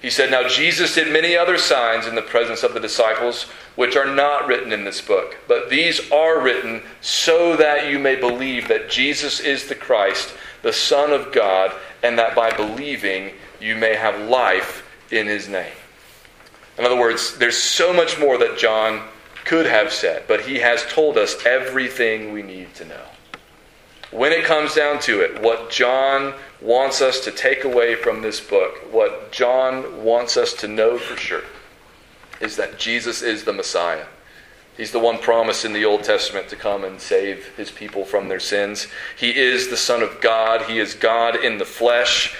He 0.00 0.10
said, 0.10 0.30
Now 0.30 0.46
Jesus 0.46 0.94
did 0.94 1.10
many 1.10 1.36
other 1.36 1.56
signs 1.56 2.06
in 2.06 2.14
the 2.14 2.22
presence 2.22 2.62
of 2.62 2.74
the 2.74 2.80
disciples, 2.80 3.44
which 3.74 3.96
are 3.96 4.14
not 4.14 4.46
written 4.46 4.70
in 4.70 4.84
this 4.84 5.00
book, 5.00 5.38
but 5.48 5.70
these 5.70 6.10
are 6.10 6.40
written 6.40 6.82
so 7.00 7.56
that 7.56 7.90
you 7.90 7.98
may 7.98 8.14
believe 8.14 8.68
that 8.68 8.90
Jesus 8.90 9.40
is 9.40 9.66
the 9.66 9.74
Christ, 9.74 10.34
the 10.62 10.72
Son 10.72 11.10
of 11.10 11.32
God, 11.32 11.72
and 12.02 12.18
that 12.18 12.36
by 12.36 12.50
believing 12.50 13.32
you 13.60 13.74
may 13.76 13.94
have 13.94 14.28
life 14.28 14.86
in 15.10 15.26
his 15.26 15.48
name. 15.48 15.72
In 16.76 16.84
other 16.84 17.00
words, 17.00 17.38
there's 17.38 17.56
so 17.56 17.92
much 17.92 18.18
more 18.18 18.36
that 18.38 18.58
John 18.58 19.08
could 19.44 19.66
have 19.66 19.92
said, 19.92 20.24
but 20.26 20.42
he 20.42 20.58
has 20.58 20.84
told 20.86 21.16
us 21.18 21.36
everything 21.44 22.32
we 22.32 22.42
need 22.42 22.74
to 22.74 22.84
know. 22.84 23.04
when 24.14 24.30
it 24.32 24.44
comes 24.44 24.74
down 24.74 25.00
to 25.00 25.20
it, 25.22 25.42
what 25.42 25.70
John 25.70 26.34
wants 26.60 27.02
us 27.02 27.18
to 27.24 27.32
take 27.32 27.64
away 27.64 27.96
from 27.96 28.22
this 28.22 28.40
book, 28.40 28.92
what 28.92 29.32
John 29.32 30.04
wants 30.04 30.36
us 30.36 30.54
to 30.54 30.68
know 30.68 30.98
for 30.98 31.16
sure, 31.16 31.42
is 32.40 32.56
that 32.56 32.78
Jesus 32.78 33.22
is 33.22 33.42
the 33.42 33.52
Messiah. 33.52 34.06
He's 34.76 34.92
the 34.92 35.00
one 35.00 35.18
promised 35.18 35.64
in 35.64 35.72
the 35.72 35.84
Old 35.84 36.04
Testament 36.04 36.48
to 36.48 36.56
come 36.56 36.84
and 36.84 37.00
save 37.00 37.56
his 37.56 37.72
people 37.72 38.04
from 38.04 38.28
their 38.28 38.40
sins. 38.40 38.86
He 39.16 39.36
is 39.36 39.68
the 39.68 39.76
Son 39.76 40.02
of 40.02 40.20
God. 40.20 40.62
He 40.62 40.78
is 40.78 40.94
God 40.94 41.44
in 41.44 41.58
the 41.58 41.64
flesh. 41.64 42.36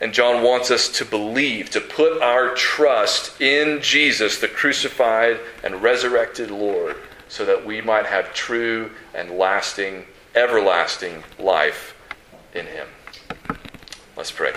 And 0.00 0.14
John 0.14 0.42
wants 0.42 0.70
us 0.70 0.88
to 0.98 1.04
believe, 1.04 1.70
to 1.70 1.80
put 1.80 2.22
our 2.22 2.54
trust 2.54 3.38
in 3.40 3.82
Jesus, 3.82 4.38
the 4.38 4.48
crucified 4.48 5.38
and 5.62 5.82
resurrected 5.82 6.50
Lord, 6.50 6.96
so 7.28 7.44
that 7.44 7.66
we 7.66 7.80
might 7.82 8.06
have 8.06 8.32
true 8.32 8.90
and 9.14 9.32
lasting, 9.32 10.06
everlasting 10.34 11.22
life 11.38 11.94
in 12.54 12.66
him. 12.66 12.88
Let's 14.16 14.32
pray. 14.32 14.52